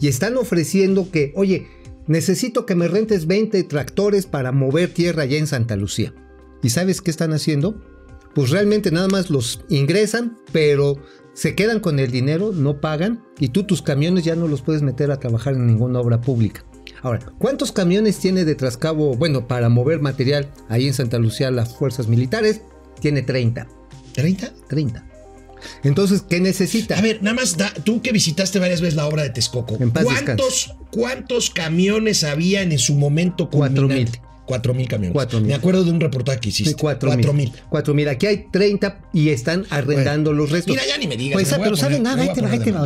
y 0.00 0.08
están 0.08 0.36
ofreciendo 0.38 1.10
que, 1.10 1.32
oye, 1.34 1.66
necesito 2.06 2.64
que 2.64 2.74
me 2.74 2.88
rentes 2.88 3.26
20 3.26 3.62
tractores 3.64 4.24
para 4.24 4.50
mover 4.52 4.88
tierra 4.88 5.24
allá 5.24 5.36
en 5.36 5.46
Santa 5.46 5.76
Lucía. 5.76 6.14
¿Y 6.64 6.70
sabes 6.70 7.00
qué 7.02 7.10
están 7.10 7.32
haciendo? 7.34 7.80
Pues 8.34 8.50
realmente 8.50 8.90
nada 8.90 9.06
más 9.06 9.30
los 9.30 9.60
ingresan, 9.68 10.38
pero 10.50 10.96
se 11.34 11.54
quedan 11.54 11.78
con 11.78 11.98
el 12.00 12.10
dinero, 12.10 12.52
no 12.52 12.80
pagan, 12.80 13.22
y 13.38 13.50
tú 13.50 13.64
tus 13.64 13.82
camiones 13.82 14.24
ya 14.24 14.34
no 14.34 14.48
los 14.48 14.62
puedes 14.62 14.82
meter 14.82 15.10
a 15.10 15.20
trabajar 15.20 15.54
en 15.54 15.66
ninguna 15.66 16.00
obra 16.00 16.20
pública. 16.20 16.64
Ahora, 17.02 17.20
¿cuántos 17.38 17.70
camiones 17.70 18.18
tiene 18.18 18.46
de 18.46 18.54
trascabo, 18.54 19.14
bueno, 19.14 19.46
para 19.46 19.68
mover 19.68 20.00
material 20.00 20.50
ahí 20.70 20.86
en 20.86 20.94
Santa 20.94 21.18
Lucía 21.18 21.50
las 21.50 21.76
fuerzas 21.76 22.08
militares? 22.08 22.62
Tiene 22.98 23.20
30. 23.22 23.68
¿30? 24.14 24.50
30. 24.68 25.06
Entonces, 25.82 26.22
¿qué 26.28 26.40
necesita? 26.40 26.98
A 26.98 27.02
ver, 27.02 27.22
nada 27.22 27.36
más, 27.36 27.56
da- 27.56 27.72
tú 27.84 28.00
que 28.00 28.12
visitaste 28.12 28.58
varias 28.58 28.80
veces 28.80 28.94
la 28.96 29.06
obra 29.06 29.22
de 29.22 29.30
Texcoco, 29.30 29.76
En 29.80 29.90
paz 29.90 30.04
¿cuántos, 30.04 30.74
¿cuántos 30.90 31.50
camiones 31.50 32.24
habían 32.24 32.72
en 32.72 32.78
su 32.78 32.94
momento 32.94 33.50
Cuatro 33.50 33.86
mil. 33.88 34.08
Cuatro 34.46 34.74
mil 34.74 34.86
camiones. 34.86 35.14
Cuatro 35.14 35.38
mil. 35.40 35.48
Me 35.48 35.54
acuerdo 35.54 35.84
de 35.84 35.90
un 35.90 36.00
reportaje 36.00 36.38
que 36.40 36.48
hiciste. 36.50 36.72
Sí, 36.72 36.76
cuatro, 36.78 37.08
Cuatro 37.08 37.32
mil. 37.32 37.50
mil. 37.50 37.60
Cuatro 37.70 37.94
mil. 37.94 38.08
Aquí 38.08 38.26
hay 38.26 38.46
30 38.50 39.00
y 39.12 39.30
están 39.30 39.64
arrendando 39.70 40.32
los 40.34 40.50
restos. 40.50 40.72
Mira, 40.74 40.86
ya 40.86 40.98
ni 40.98 41.06
me 41.06 41.16
digas, 41.16 41.34
Pues, 41.34 41.50
me 41.52 41.64
pero 41.64 41.76
¿saben 41.76 42.02
nada? 42.02 42.22
Ahí 42.22 42.32
te 42.34 42.42
va, 42.42 42.50
ahí 42.50 42.58
te 42.58 42.66
de 42.66 42.72
va. 42.72 42.84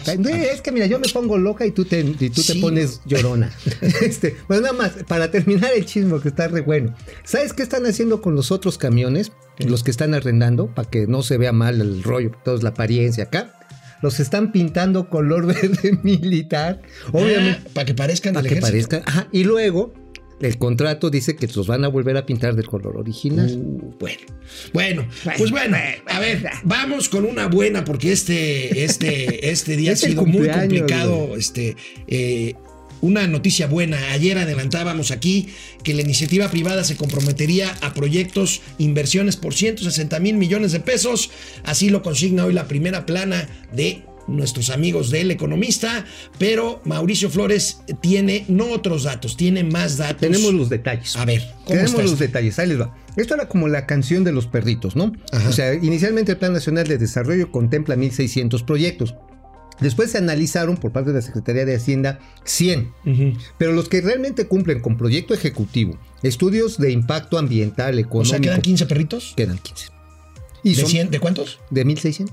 Es 0.52 0.60
que 0.62 0.70
mira, 0.70 0.86
yo 0.86 1.00
me 1.00 1.08
pongo 1.08 1.36
loca 1.36 1.66
y 1.66 1.72
tú 1.72 1.84
te, 1.84 2.00
y 2.00 2.30
tú 2.30 2.42
Sí. 2.42 2.54
te 2.54 2.60
pones 2.60 3.00
llorona. 3.06 3.50
este, 4.02 4.36
bueno, 4.46 4.62
nada 4.62 4.74
más, 4.74 4.92
para 5.08 5.30
terminar 5.32 5.70
el 5.74 5.84
chismo 5.84 6.20
que 6.20 6.28
está 6.28 6.46
re 6.48 6.60
bueno. 6.60 6.94
¿Sabes 7.24 7.52
qué 7.52 7.62
están 7.64 7.84
haciendo 7.86 8.22
con 8.22 8.34
los 8.36 8.52
otros 8.52 8.78
camiones? 8.78 9.32
Los 9.58 9.82
que 9.82 9.90
están 9.90 10.14
arrendando, 10.14 10.68
para 10.72 10.88
que 10.88 11.08
no 11.08 11.22
se 11.24 11.36
vea 11.38 11.50
mal 11.52 11.80
el 11.80 12.04
rollo, 12.04 12.30
toda 12.44 12.62
la 12.62 12.68
apariencia 12.68 13.24
acá. 13.24 13.54
Los 14.00 14.20
están 14.20 14.52
pintando 14.52 15.08
color 15.10 15.46
verde 15.52 15.98
militar. 16.04 16.82
Obviamente. 17.12 17.62
Ah, 17.66 17.70
para 17.74 17.84
que 17.84 17.94
parezcan 17.94 18.34
para 18.34 18.48
que 18.48 18.54
ejército. 18.54 18.90
parezca. 18.90 19.10
Ajá, 19.10 19.28
y 19.32 19.42
luego 19.42 19.92
el 20.40 20.58
contrato 20.58 21.10
dice 21.10 21.36
que 21.36 21.46
los 21.48 21.66
van 21.66 21.84
a 21.84 21.88
volver 21.88 22.16
a 22.16 22.26
pintar 22.26 22.54
del 22.54 22.66
color 22.66 22.96
original. 22.96 23.50
Uh, 23.56 23.94
bueno, 23.98 24.20
bueno, 24.72 25.08
pues 25.36 25.50
bueno, 25.50 25.76
a 26.06 26.20
ver, 26.20 26.44
vamos 26.64 27.08
con 27.08 27.24
una 27.24 27.46
buena 27.46 27.84
porque 27.84 28.12
este, 28.12 28.84
este, 28.84 29.50
este 29.50 29.76
día 29.76 29.92
Es 29.92 30.04
ha 30.04 30.08
sido 30.08 30.24
muy 30.24 30.48
complicado. 30.48 31.26
güey. 31.28 31.40
Este, 31.40 31.76
eh, 32.06 32.54
una 33.00 33.26
noticia 33.26 33.66
buena. 33.66 34.12
Ayer 34.12 34.38
adelantábamos 34.38 35.10
aquí 35.10 35.48
que 35.82 35.94
la 35.94 36.02
iniciativa 36.02 36.48
privada 36.50 36.84
se 36.84 36.96
comprometería 36.96 37.70
a 37.80 37.94
proyectos, 37.94 38.60
inversiones 38.78 39.36
por 39.36 39.54
160 39.54 40.18
mil 40.20 40.36
millones 40.36 40.72
de 40.72 40.80
pesos. 40.80 41.30
Así 41.64 41.90
lo 41.90 42.02
consigna 42.02 42.44
hoy 42.44 42.54
la 42.54 42.66
primera 42.66 43.06
plana 43.06 43.48
de 43.72 44.02
nuestros 44.28 44.70
amigos 44.70 45.10
del 45.10 45.30
economista, 45.30 46.04
pero 46.38 46.80
Mauricio 46.84 47.30
Flores 47.30 47.80
tiene 48.00 48.44
no 48.48 48.70
otros 48.70 49.02
datos, 49.04 49.36
tiene 49.36 49.64
más 49.64 49.96
datos. 49.96 50.20
Tenemos 50.20 50.52
los 50.54 50.68
detalles. 50.68 51.16
A 51.16 51.24
ver, 51.24 51.42
¿cómo 51.64 51.80
Tenemos 51.80 52.02
los 52.04 52.18
detalles, 52.18 52.58
ahí 52.58 52.68
les 52.68 52.80
va. 52.80 52.94
Esto 53.16 53.34
era 53.34 53.48
como 53.48 53.66
la 53.68 53.86
canción 53.86 54.22
de 54.24 54.32
los 54.32 54.46
perritos, 54.46 54.94
¿no? 54.94 55.12
Ajá. 55.32 55.48
O 55.48 55.52
sea, 55.52 55.74
inicialmente 55.74 56.32
el 56.32 56.38
Plan 56.38 56.52
Nacional 56.52 56.86
de 56.86 56.98
Desarrollo 56.98 57.50
contempla 57.50 57.96
1.600 57.96 58.64
proyectos. 58.64 59.14
Después 59.80 60.10
se 60.10 60.18
analizaron 60.18 60.76
por 60.76 60.90
parte 60.92 61.10
de 61.10 61.16
la 61.16 61.22
Secretaría 61.22 61.64
de 61.64 61.76
Hacienda 61.76 62.18
100. 62.44 62.92
Ujú. 63.06 63.32
Pero 63.58 63.72
los 63.72 63.88
que 63.88 64.00
realmente 64.00 64.46
cumplen 64.48 64.80
con 64.80 64.96
proyecto 64.96 65.34
ejecutivo, 65.34 65.98
estudios 66.22 66.78
de 66.78 66.90
impacto 66.90 67.38
ambiental, 67.38 67.94
O 67.96 67.98
económico, 68.00 68.30
sea, 68.30 68.40
quedan 68.40 68.60
15 68.60 68.86
perritos. 68.86 69.34
quedan 69.36 69.58
15. 69.58 69.86
Y 70.64 70.74
¿De, 70.74 70.80
son 70.82 70.90
100, 70.90 71.10
¿De 71.10 71.20
cuántos? 71.20 71.60
de 71.70 71.86
1.600. 71.86 72.30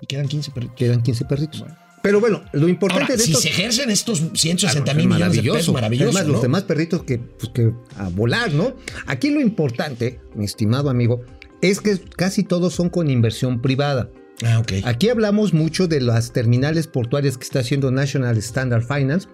Y 0.00 0.06
quedan 0.06 0.28
15 0.28 0.50
perritos. 0.52 0.76
Quedan 0.76 1.02
15 1.02 1.24
perritos. 1.24 1.64
Pero 2.02 2.20
bueno, 2.20 2.42
lo 2.52 2.68
importante 2.68 3.12
Ahora, 3.12 3.16
de 3.16 3.22
si 3.22 3.30
estos... 3.30 3.42
se 3.42 3.48
ejercen 3.50 3.90
estos 3.90 4.20
Ah, 4.22 4.30
160 4.34 4.90
es 4.90 4.96
mil 4.96 5.08
millones 5.08 5.42
de 5.42 5.50
pesos, 5.50 5.74
maravilloso. 5.74 6.10
Además, 6.10 6.26
¿no? 6.26 6.32
los 6.34 6.42
demás 6.42 6.62
perritos 6.62 7.02
que, 7.02 7.18
pues, 7.18 7.50
que 7.52 7.72
a 7.96 8.08
volar, 8.08 8.52
¿no? 8.52 8.74
Aquí 9.06 9.30
lo 9.30 9.40
importante, 9.40 10.20
mi 10.34 10.44
estimado 10.44 10.90
amigo, 10.90 11.22
es 11.60 11.80
que 11.80 11.98
casi 12.16 12.44
todos 12.44 12.74
son 12.74 12.88
con 12.88 13.10
inversión 13.10 13.60
privada. 13.60 14.10
Ah, 14.44 14.60
ok. 14.60 14.72
Aquí 14.84 15.08
hablamos 15.08 15.52
mucho 15.52 15.88
de 15.88 16.00
las 16.00 16.32
terminales 16.32 16.86
portuarias 16.86 17.36
que 17.36 17.44
está 17.44 17.60
haciendo 17.60 17.90
National 17.90 18.38
Standard 18.38 18.84
Finance, 18.84 19.26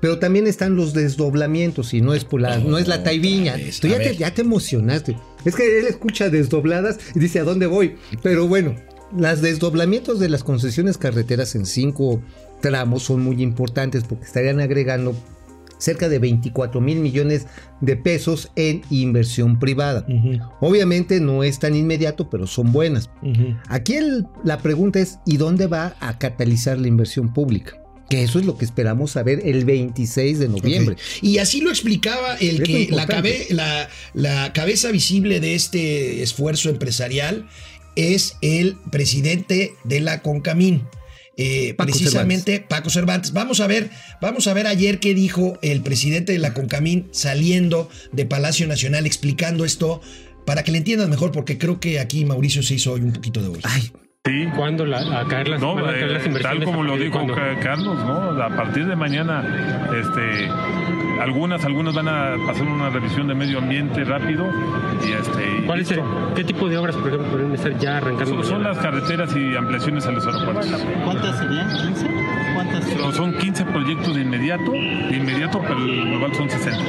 pero 0.00 0.18
también 0.18 0.46
están 0.46 0.76
los 0.76 0.92
desdoblamientos 0.94 1.94
y 1.94 2.00
no 2.00 2.14
es 2.14 2.24
por 2.24 2.40
la, 2.40 2.58
no 2.58 2.78
es 2.78 2.88
la 2.88 3.02
taiviña. 3.02 3.52
otra 3.52 3.64
vez. 3.64 3.80
Tú 3.80 3.88
ya 3.88 3.98
te, 3.98 4.16
ya 4.16 4.34
te 4.34 4.42
emocionaste. 4.42 5.16
Es 5.44 5.54
que 5.54 5.78
él 5.78 5.86
escucha 5.86 6.30
desdobladas 6.30 6.98
y 7.14 7.20
dice 7.20 7.38
a 7.40 7.44
dónde 7.44 7.66
voy. 7.66 7.96
Pero 8.22 8.48
bueno, 8.48 8.74
los 9.16 9.40
desdoblamientos 9.40 10.20
de 10.20 10.28
las 10.28 10.44
concesiones 10.44 10.98
carreteras 10.98 11.54
en 11.54 11.66
cinco 11.66 12.22
tramos 12.60 13.04
son 13.04 13.22
muy 13.22 13.42
importantes 13.42 14.04
porque 14.04 14.24
estarían 14.24 14.60
agregando 14.60 15.14
cerca 15.78 16.08
de 16.08 16.18
24 16.18 16.80
mil 16.80 16.98
millones 16.98 17.46
de 17.80 17.96
pesos 17.96 18.50
en 18.56 18.82
inversión 18.90 19.60
privada. 19.60 20.04
Obviamente 20.60 21.20
no 21.20 21.44
es 21.44 21.60
tan 21.60 21.76
inmediato, 21.76 22.28
pero 22.28 22.46
son 22.48 22.72
buenas. 22.72 23.10
Aquí 23.68 23.94
el- 23.94 24.26
la 24.44 24.58
pregunta 24.58 24.98
es, 24.98 25.18
¿y 25.24 25.36
dónde 25.36 25.68
va 25.68 25.94
a 26.00 26.18
catalizar 26.18 26.78
la 26.78 26.88
inversión 26.88 27.32
pública? 27.32 27.80
Que 28.10 28.22
eso 28.24 28.38
es 28.40 28.46
lo 28.46 28.56
que 28.56 28.64
esperamos 28.64 29.12
saber 29.12 29.42
el 29.44 29.64
26 29.66 30.38
de 30.40 30.48
noviembre. 30.48 30.96
Y 31.22 31.38
así 31.38 31.60
lo 31.60 31.68
explicaba 31.70 32.34
el 32.38 32.62
que 32.64 32.72
la, 32.72 32.78
importante. 33.02 33.12
cabe- 33.14 33.46
la, 33.50 33.88
la 34.14 34.52
cabeza 34.54 34.90
visible 34.90 35.38
de 35.40 35.54
este 35.54 36.22
esfuerzo 36.22 36.70
empresarial 36.70 37.46
es 37.98 38.36
el 38.42 38.76
presidente 38.90 39.74
de 39.84 40.00
la 40.00 40.22
Concamín. 40.22 40.86
eh, 41.36 41.74
Paco 41.74 41.90
precisamente 41.92 42.60
Paco 42.60 42.90
Cervantes. 42.90 43.32
Vamos 43.32 43.60
a 43.60 43.66
ver, 43.66 43.90
vamos 44.20 44.46
a 44.46 44.54
ver 44.54 44.66
ayer 44.66 44.98
qué 44.98 45.14
dijo 45.14 45.58
el 45.62 45.82
presidente 45.82 46.32
de 46.32 46.38
la 46.38 46.54
Concamín 46.54 47.08
saliendo 47.12 47.88
de 48.12 48.24
Palacio 48.24 48.66
Nacional 48.66 49.06
explicando 49.06 49.64
esto 49.64 50.00
para 50.44 50.64
que 50.64 50.72
le 50.72 50.78
entiendan 50.78 51.10
mejor, 51.10 51.30
porque 51.30 51.58
creo 51.58 51.78
que 51.78 52.00
aquí 52.00 52.24
Mauricio 52.24 52.62
se 52.62 52.74
hizo 52.74 52.92
hoy 52.92 53.02
un 53.02 53.12
poquito 53.12 53.42
de 53.42 53.48
voz. 53.48 53.60
Ay, 53.64 53.92
Sí. 54.28 54.48
¿Cuándo 54.54 54.84
la, 54.84 54.98
a 55.20 55.24
caer 55.24 55.48
las, 55.48 55.60
No, 55.60 55.74
van 55.74 55.84
a 55.86 55.88
caer 55.92 56.04
eh, 56.10 56.14
las 56.14 56.26
inversiones? 56.26 56.58
tal 56.60 56.64
como 56.64 56.82
¿A 56.82 56.84
lo 56.86 56.96
dijo 56.98 57.26
Carlos, 57.62 57.98
¿no? 58.04 58.42
A 58.42 58.48
partir 58.50 58.86
de 58.86 58.94
mañana, 58.96 59.42
este, 59.98 60.48
algunas, 61.20 61.64
algunas 61.64 61.94
van 61.94 62.08
a 62.08 62.34
pasar 62.46 62.66
una 62.66 62.90
revisión 62.90 63.26
de 63.28 63.34
medio 63.34 63.58
ambiente 63.58 64.04
rápido 64.04 64.46
y 65.06 65.12
este. 65.12 65.64
¿Cuál 65.66 65.80
es 65.80 65.90
el-. 65.92 66.02
¿Qué 66.34 66.44
tipo 66.44 66.68
de 66.68 66.76
obras, 66.78 66.94
por 66.96 67.08
ejemplo, 67.08 67.28
podrían 67.30 67.54
estar 67.54 67.76
ya 67.78 67.96
arrancando? 67.96 68.42
Son, 68.44 68.62
las 68.62 68.78
carreteras 68.78 69.34
y 69.34 69.56
ampliaciones 69.56 70.06
a 70.06 70.10
los 70.12 70.26
aeropuertos. 70.26 70.66
¿Cuántas 71.04 71.38
serían? 71.38 71.68
¿15? 71.70 72.54
¿Cuántas? 72.54 72.84
Son- 72.84 73.12
Son 73.14 73.32
15 73.34 73.64
proyectos 73.66 74.14
de 74.14 74.22
inmediato, 74.22 74.70
de 74.72 75.16
inmediato, 75.16 75.60
pero 75.66 75.78
el 75.78 76.04
global 76.10 76.34
son 76.34 76.50
60. 76.50 76.84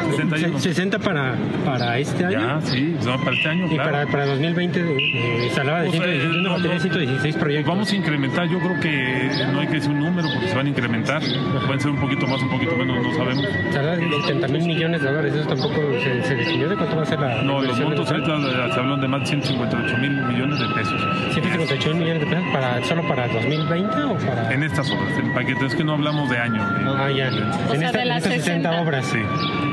61. 0.00 0.58
Se- 0.58 0.68
60 0.74 0.98
para, 0.98 1.34
para 1.64 1.98
este 1.98 2.24
año. 2.26 2.38
Ya, 2.40 2.60
sí, 2.62 2.96
no, 3.04 3.18
para 3.18 3.36
este 3.36 3.48
año, 3.48 3.66
Y 3.66 3.74
claro. 3.74 3.90
para, 3.90 4.06
para 4.06 4.26
2020 4.26 4.80
eh, 4.80 5.50
se 5.52 5.60
hablaba 5.60 5.82
de 5.82 5.88
O 5.88 5.92
sea, 5.92 6.00
116, 6.02 6.34
una 6.34 6.42
no, 6.42 6.50
batería 6.50 6.70
de 6.70 6.76
no. 6.76 6.82
116 6.82 7.36
proyectos. 7.36 7.68
Vamos 7.74 7.92
a 7.92 7.96
incrementar, 7.96 8.48
yo 8.48 8.58
creo 8.60 8.80
que 8.80 9.30
no 9.52 9.60
hay 9.60 9.66
que 9.66 9.74
decir 9.74 9.90
un 9.90 10.00
número 10.00 10.28
porque 10.32 10.48
se 10.48 10.54
van 10.54 10.66
a 10.66 10.68
incrementar. 10.68 11.22
Pueden 11.66 11.80
ser 11.80 11.90
un 11.90 11.98
poquito 12.00 12.26
más, 12.26 12.42
un 12.42 12.50
poquito 12.50 12.76
menos, 12.76 13.02
no 13.02 13.14
sabemos. 13.14 13.46
Se 13.70 13.78
habla 13.78 13.96
de 13.96 14.10
70 14.26 14.48
mil 14.48 14.62
millones 14.66 15.00
de 15.02 15.06
dólares, 15.08 15.34
eso 15.34 15.48
tampoco 15.48 15.80
se, 16.02 16.22
se 16.24 16.34
definió 16.36 16.68
de 16.68 16.76
cuánto 16.76 16.96
va 16.96 17.02
a 17.02 17.06
ser 17.06 17.20
la 17.20 17.42
No, 17.42 17.60
los 17.62 17.78
montos 17.80 18.10
ahorita 18.10 18.72
se 18.74 18.80
hablan 18.80 19.00
de 19.00 19.08
más 19.08 19.20
de 19.20 19.26
158 19.26 19.98
mil 19.98 20.10
millones 20.12 20.58
de 20.58 20.66
pesos. 20.74 21.00
158 21.34 21.94
millones 21.94 22.20
de 22.20 22.26
pesos 22.26 22.44
para, 22.52 22.82
solo 22.84 23.06
para 23.08 23.28
2020 23.28 24.02
o 24.02 24.14
para... 24.18 24.52
En 24.52 24.62
estas 24.62 24.90
obras, 24.90 25.18
en 25.18 25.32
paquetes, 25.32 25.62
es 25.64 25.74
que 25.74 25.84
no 25.84 25.92
hablamos 25.94 26.28
de 26.30 26.38
año. 26.38 26.62
de- 26.64 26.82
Ah, 26.92 27.10
ya. 27.10 27.28
en, 27.28 27.78
sea, 27.78 27.86
esta- 27.88 27.92
de 27.98 28.02
en 28.02 28.08
las 28.08 28.18
estas 28.18 28.32
60 28.44 28.70
60. 28.70 28.82
obras. 28.82 29.06
Sí. 29.06 29.18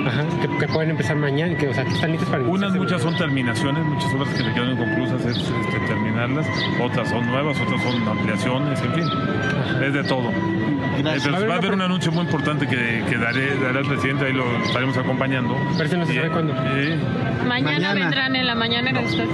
Ajá, 0.10 0.24
que, 0.41 0.48
que 0.58 0.67
pueden 0.74 0.89
empezar 0.91 1.15
mañana, 1.17 1.56
que, 1.56 1.67
o 1.67 1.74
sea, 1.74 1.84
que 1.86 1.91
están 1.91 2.12
listas 2.12 2.30
para 2.30 2.43
Unas 2.43 2.74
muchas 2.74 3.02
son 3.02 3.15
terminaciones, 3.15 3.86
muchas 3.86 4.12
obras 4.13 4.30
que 4.30 4.43
le 4.43 4.54
quedan 4.54 4.72
inconclusas 4.72 5.22
es 5.26 5.38
este, 5.38 5.80
terminarlas, 5.88 6.48
otras 6.82 7.10
son 7.10 7.28
nuevas, 7.28 7.58
otras 7.60 7.82
son 7.84 8.08
ampliaciones, 8.08 8.82
en 8.82 8.93
fin, 8.93 9.04
es 9.84 9.93
de 9.93 10.04
todo. 10.04 10.32
Gracias. 11.00 11.26
Entonces, 11.28 11.50
va 11.50 11.54
a 11.54 11.58
haber 11.58 11.74
un 11.74 11.82
anuncio 11.82 12.12
muy 12.12 12.24
importante 12.24 12.67
que, 12.67 13.04
que 13.08 13.17
daré, 13.17 13.56
dará 13.58 13.80
el 13.80 13.86
presidente, 13.88 14.26
ahí 14.26 14.34
lo 14.34 14.45
estaremos 14.65 14.98
acompañando. 14.98 15.56
Pero 15.78 15.98
no 15.98 16.06
se 16.06 16.15
sabe 16.15 16.30
cuándo. 16.30 16.54
eh, 16.76 16.98
Mañana, 17.48 17.72
Mañana. 17.72 17.93
vendrán 17.93 18.36
en 18.36 18.48
la 18.48 18.56
mañana 18.56 19.00
ustedes. 19.00 19.30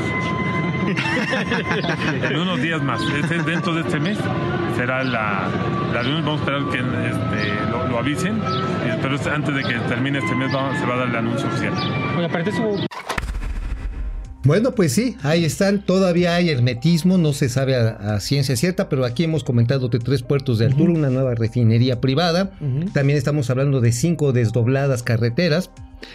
En 2.29 2.37
unos 2.37 2.61
días 2.61 2.81
más, 2.81 3.01
Este- 3.01 3.41
dentro 3.43 3.73
de 3.73 3.81
este 3.81 3.99
mes 3.99 4.17
será 4.75 5.03
la, 5.03 5.49
la 5.93 6.01
reunión, 6.01 6.25
vamos 6.25 6.41
a 6.41 6.43
esperar 6.43 6.69
que 6.71 6.79
este, 6.79 7.71
lo, 7.71 7.87
lo 7.87 7.99
avisen, 7.99 8.39
pero 9.01 9.15
es- 9.15 9.27
antes 9.27 9.55
de 9.55 9.63
que 9.63 9.73
termine 9.87 10.19
este 10.19 10.35
mes 10.35 10.51
se 10.51 10.85
va 10.85 10.93
a 10.95 10.97
dar 10.97 11.07
el 11.09 11.15
anuncio 11.15 11.47
oficial. 11.47 11.73
Oye, 12.17 12.25
aparte 12.25 12.51
Bueno, 14.43 14.71
pues 14.75 14.91
sí, 14.93 15.17
ahí 15.23 15.43
están. 15.43 15.81
Todavía 15.83 16.35
hay 16.35 16.49
hermetismo, 16.51 17.17
no 17.17 17.33
se 17.33 17.49
sabe 17.49 17.75
a, 17.75 18.15
a 18.15 18.19
ciencia 18.19 18.55
cierta, 18.55 18.89
pero 18.89 19.03
aquí 19.05 19.23
hemos 19.23 19.43
comentado 19.43 19.87
de 19.87 19.97
tres 19.99 20.21
puertos 20.21 20.59
de 20.59 20.65
altura, 20.67 20.91
una 20.93 21.09
nueva 21.09 21.33
refinería 21.35 21.99
privada. 21.99 22.51
También 22.93 23.17
estamos 23.17 23.49
hablando 23.49 23.81
de 23.81 23.91
cinco 23.91 24.33
desdobladas 24.33 25.01
carreteras. 25.03 25.71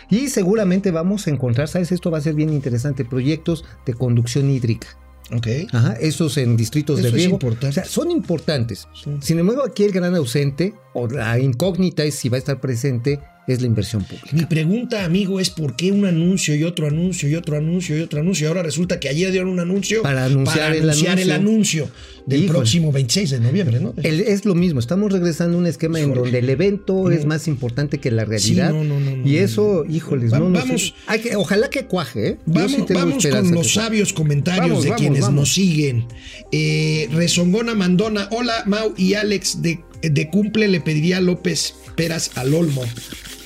Y 0.09 0.29
seguramente 0.29 0.91
vamos 0.91 1.27
a 1.27 1.31
encontrar, 1.31 1.69
¿sabes? 1.69 1.93
Esto 1.93 2.11
va 2.11 2.19
a 2.19 2.21
ser 2.21 2.35
bien 2.35 2.51
interesante, 2.53 3.05
proyectos 3.05 3.65
de 3.87 3.95
conducción 3.95 4.51
hídrica. 4.51 4.89
Ok. 5.33 5.47
Ajá, 5.73 5.93
esos 5.95 6.37
en 6.39 6.57
distritos 6.57 6.99
Eso 6.99 7.09
de 7.09 7.15
riego. 7.15 7.39
O 7.41 7.73
sea, 7.73 7.85
son 7.85 8.11
importantes. 8.11 8.89
Sí. 8.95 9.11
Sin 9.21 9.39
embargo, 9.39 9.63
aquí 9.65 9.85
el 9.85 9.93
gran 9.93 10.15
ausente, 10.15 10.75
o 10.93 11.07
la 11.07 11.39
incógnita 11.39 12.03
es 12.05 12.17
si 12.17 12.29
va 12.29 12.37
a 12.37 12.39
estar 12.39 12.61
presente, 12.61 13.21
es 13.53 13.61
la 13.61 13.67
inversión 13.67 14.05
pública. 14.05 14.29
Mi 14.33 14.45
pregunta, 14.47 15.05
amigo, 15.05 15.41
es 15.41 15.51
por 15.51 15.77
qué 15.77 15.93
un 15.93 16.05
anuncio 16.07 16.55
y 16.55 16.65
otro 16.65 16.87
anuncio 16.87 17.29
y 17.29 17.35
otro 17.35 17.57
anuncio 17.57 17.97
y 17.99 18.01
otro 18.01 18.21
anuncio. 18.21 18.47
Y 18.47 18.49
ahora 18.49 18.63
resulta 18.63 19.01
que 19.01 19.09
ayer 19.09 19.31
dieron 19.33 19.49
un 19.51 19.61
anuncio 19.61 20.03
Para 20.03 20.25
anunciar 20.25 20.75
el 20.75 20.83
anunciar 20.89 21.19
el 21.21 21.31
anuncio 21.33 21.89
del 22.27 22.45
Híjole. 22.45 22.59
próximo 22.59 22.93
26 22.93 23.31
de 23.31 23.41
noviembre, 23.41 23.81
¿no? 23.81 23.95
El- 24.03 24.21
es 24.21 24.45
lo 24.45 24.55
mismo, 24.55 24.79
estamos 24.79 25.13
regresando 25.13 25.57
a 25.57 25.61
un 25.61 25.67
esquema 25.67 25.99
en 26.01 26.15
donde 26.15 26.39
el 26.39 26.49
evento 26.49 27.05
No. 27.05 27.11
es 27.11 27.25
más 27.27 27.49
importante 27.49 27.99
que 27.99 28.11
la 28.11 28.25
realidad. 28.25 28.69
Sí, 28.71 28.75
no, 28.77 28.85
no, 28.85 29.01
no, 29.01 29.17
no, 29.17 29.27
y 29.29 29.39
eso, 29.39 29.85
híjoles, 29.89 30.33
Va- 30.33 30.39
no, 30.39 30.51
vamos- 30.51 30.95
Hay 31.07 31.21
que, 31.21 31.35
ojalá 31.37 31.71
que 31.71 31.87
cuaje, 31.87 32.29
¿eh? 32.29 32.39
Vamos, 32.47 32.73
sí 32.73 32.85
vamos 32.95 33.27
con 33.27 33.51
los 33.53 33.73
sabios 33.73 34.13
comentarios 34.13 34.69
Vamos, 34.69 34.85
de 34.85 34.91
vamos, 34.91 35.01
quienes 35.01 35.31
nos 35.31 35.53
siguen. 35.55 36.07
Eh, 36.53 37.09
Rezongona 37.13 37.75
Mandona, 37.75 38.29
hola 38.31 38.63
Mau 38.67 38.93
y 38.97 39.15
Alex, 39.15 39.63
de, 39.63 39.81
de 40.03 40.29
cumple 40.31 40.69
le 40.69 40.81
pediría 40.81 41.17
a 41.17 41.21
López 41.21 41.75
Peras 41.97 42.31
al 42.37 42.55
Olmo. 42.55 42.83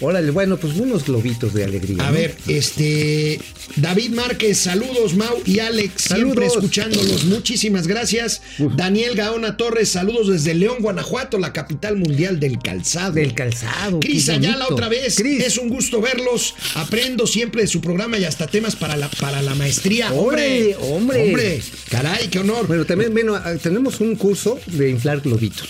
Órale, 0.05 0.31
bueno, 0.31 0.59
pues 0.59 0.75
unos 0.75 1.05
globitos 1.07 1.55
de 1.55 1.64
alegría. 1.64 2.05
A 2.05 2.11
¿no? 2.11 2.12
ver, 2.12 2.37
este 2.47 3.40
David 3.77 4.11
Márquez, 4.11 4.59
saludos 4.59 5.14
Mau 5.14 5.43
y 5.47 5.61
Alex, 5.61 6.03
siempre 6.03 6.49
Saludos. 6.49 6.57
escuchándolos, 6.57 7.25
muchísimas 7.25 7.87
gracias. 7.87 8.43
Daniel 8.77 9.14
Gaona 9.14 9.57
Torres, 9.57 9.88
saludos 9.88 10.29
desde 10.29 10.53
León, 10.53 10.77
Guanajuato, 10.81 11.38
la 11.38 11.55
capital 11.55 11.97
mundial 11.97 12.38
del 12.38 12.59
calzado. 12.59 13.12
Del 13.14 13.35
calzado. 13.35 14.01
Cris 14.01 14.29
Ayala 14.29 14.67
otra 14.69 14.88
vez, 14.88 15.17
Cris, 15.17 15.43
es 15.43 15.57
un 15.57 15.71
gusto 15.71 16.03
verlos, 16.03 16.55
aprendo 16.75 17.27
siempre 17.27 17.62
de 17.62 17.69
su 17.69 17.81
programa 17.81 18.19
y 18.19 18.25
hasta 18.25 18.47
temas 18.47 18.77
para 18.77 18.97
la, 18.97 19.09
para 19.09 19.40
la 19.40 19.55
maestría. 19.55 20.12
Hombre, 20.12 20.77
hombre. 20.81 21.29
Hombre, 21.29 21.62
caray, 21.90 22.29
qué 22.29 22.40
honor. 22.40 22.67
Bueno, 22.67 22.85
también, 22.85 23.12
bueno, 23.12 23.37
ah, 23.37 23.55
tenemos 23.62 24.01
un 24.01 24.17
curso 24.17 24.61
de 24.67 24.90
inflar 24.90 25.21
globitos. 25.21 25.69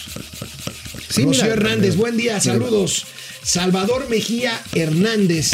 Sí, 1.14 1.22
Rocío 1.22 1.44
mira, 1.44 1.54
Hernández, 1.54 1.94
buen 1.94 2.16
día, 2.16 2.40
saludos. 2.40 3.06
Salvador 3.44 4.08
Mejía 4.08 4.60
Hernández. 4.72 5.52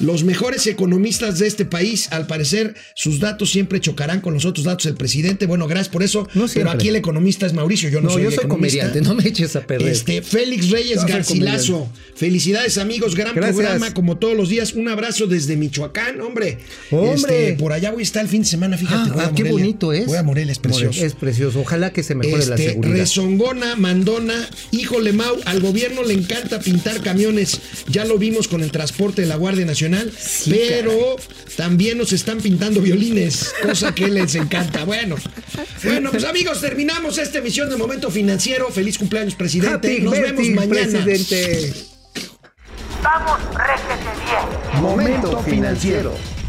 Los 0.00 0.24
mejores 0.24 0.66
economistas 0.66 1.38
de 1.38 1.46
este 1.46 1.64
país, 1.64 2.08
al 2.10 2.26
parecer, 2.26 2.74
sus 2.94 3.20
datos 3.20 3.50
siempre 3.50 3.80
chocarán 3.80 4.20
con 4.20 4.34
los 4.34 4.44
otros 4.44 4.64
datos 4.64 4.84
del 4.84 4.94
presidente. 4.96 5.46
Bueno, 5.46 5.68
gracias 5.68 5.88
por 5.88 6.02
eso. 6.02 6.28
No 6.34 6.46
pero 6.52 6.70
aquí 6.70 6.88
el 6.88 6.96
economista 6.96 7.46
es 7.46 7.52
Mauricio, 7.52 7.88
yo 7.88 8.00
no, 8.00 8.08
No, 8.08 8.14
soy 8.14 8.24
yo 8.24 8.30
soy 8.30 8.44
economista. 8.44 8.80
comediante, 8.80 9.00
no 9.08 9.14
me 9.14 9.28
eches 9.28 9.54
a 9.54 9.60
perder. 9.60 9.88
Este, 9.88 10.22
Félix 10.22 10.70
Reyes 10.70 11.04
Garcilaso. 11.04 11.88
Felicidades, 12.16 12.78
amigos. 12.78 13.14
Gran 13.14 13.34
Gracias. 13.34 13.56
programa, 13.56 13.94
como 13.94 14.18
todos 14.18 14.36
los 14.36 14.48
días. 14.48 14.72
Un 14.72 14.88
abrazo 14.88 15.26
desde 15.26 15.56
Michoacán, 15.56 16.20
hombre. 16.20 16.58
Hombre. 16.90 17.14
Este, 17.14 17.52
por 17.54 17.72
allá 17.72 17.92
voy 17.92 18.00
a 18.00 18.04
estar 18.04 18.22
el 18.22 18.28
fin 18.28 18.42
de 18.42 18.48
semana, 18.48 18.76
fíjate. 18.76 19.10
Ah, 19.10 19.12
voy 19.14 19.22
a 19.22 19.26
ah, 19.28 19.32
qué 19.34 19.44
bonito 19.44 19.92
es. 19.92 20.06
Voy 20.06 20.18
a 20.18 20.22
Morelia, 20.22 20.52
es 20.52 20.58
precioso. 20.58 21.04
Es 21.04 21.14
precioso. 21.14 21.60
Ojalá 21.60 21.92
que 21.92 22.02
se 22.02 22.14
mejore 22.14 22.44
la 22.46 22.56
Este, 22.56 22.70
seguridad. 22.70 22.96
Rezongona, 22.96 23.76
Mandona, 23.76 24.48
híjole 24.72 25.12
Mau, 25.12 25.36
al 25.44 25.60
gobierno 25.60 26.02
le 26.02 26.14
encanta 26.14 26.58
pintar 26.60 27.00
camiones, 27.02 27.60
ya 27.88 28.04
lo 28.04 28.18
vimos 28.18 28.48
con 28.48 28.62
el 28.62 28.70
transporte 28.72 29.22
de 29.22 29.28
la 29.28 29.36
Guardia 29.36 29.59
Nacional, 29.64 30.12
pero 30.48 31.16
también 31.56 31.98
nos 31.98 32.12
están 32.12 32.38
pintando 32.40 32.80
violines, 32.80 33.52
cosa 33.62 33.94
que 33.94 34.08
les 34.08 34.34
encanta. 34.34 34.84
Bueno, 34.84 35.16
bueno, 35.84 36.10
pues 36.10 36.24
amigos, 36.24 36.60
terminamos 36.60 37.18
esta 37.18 37.38
emisión 37.38 37.68
de 37.70 37.76
Momento 37.76 38.10
Financiero. 38.10 38.70
Feliz 38.70 38.98
cumpleaños, 38.98 39.34
presidente. 39.34 39.74
Happy 39.94 40.00
Nos 40.02 40.12
vemos 40.12 40.48
mañana. 40.50 41.04
presidente. 41.04 41.74
Vamos, 43.02 43.40
réjete 43.54 44.10
bien. 44.24 44.82
Momento 44.82 45.42
financiero. 45.42 46.39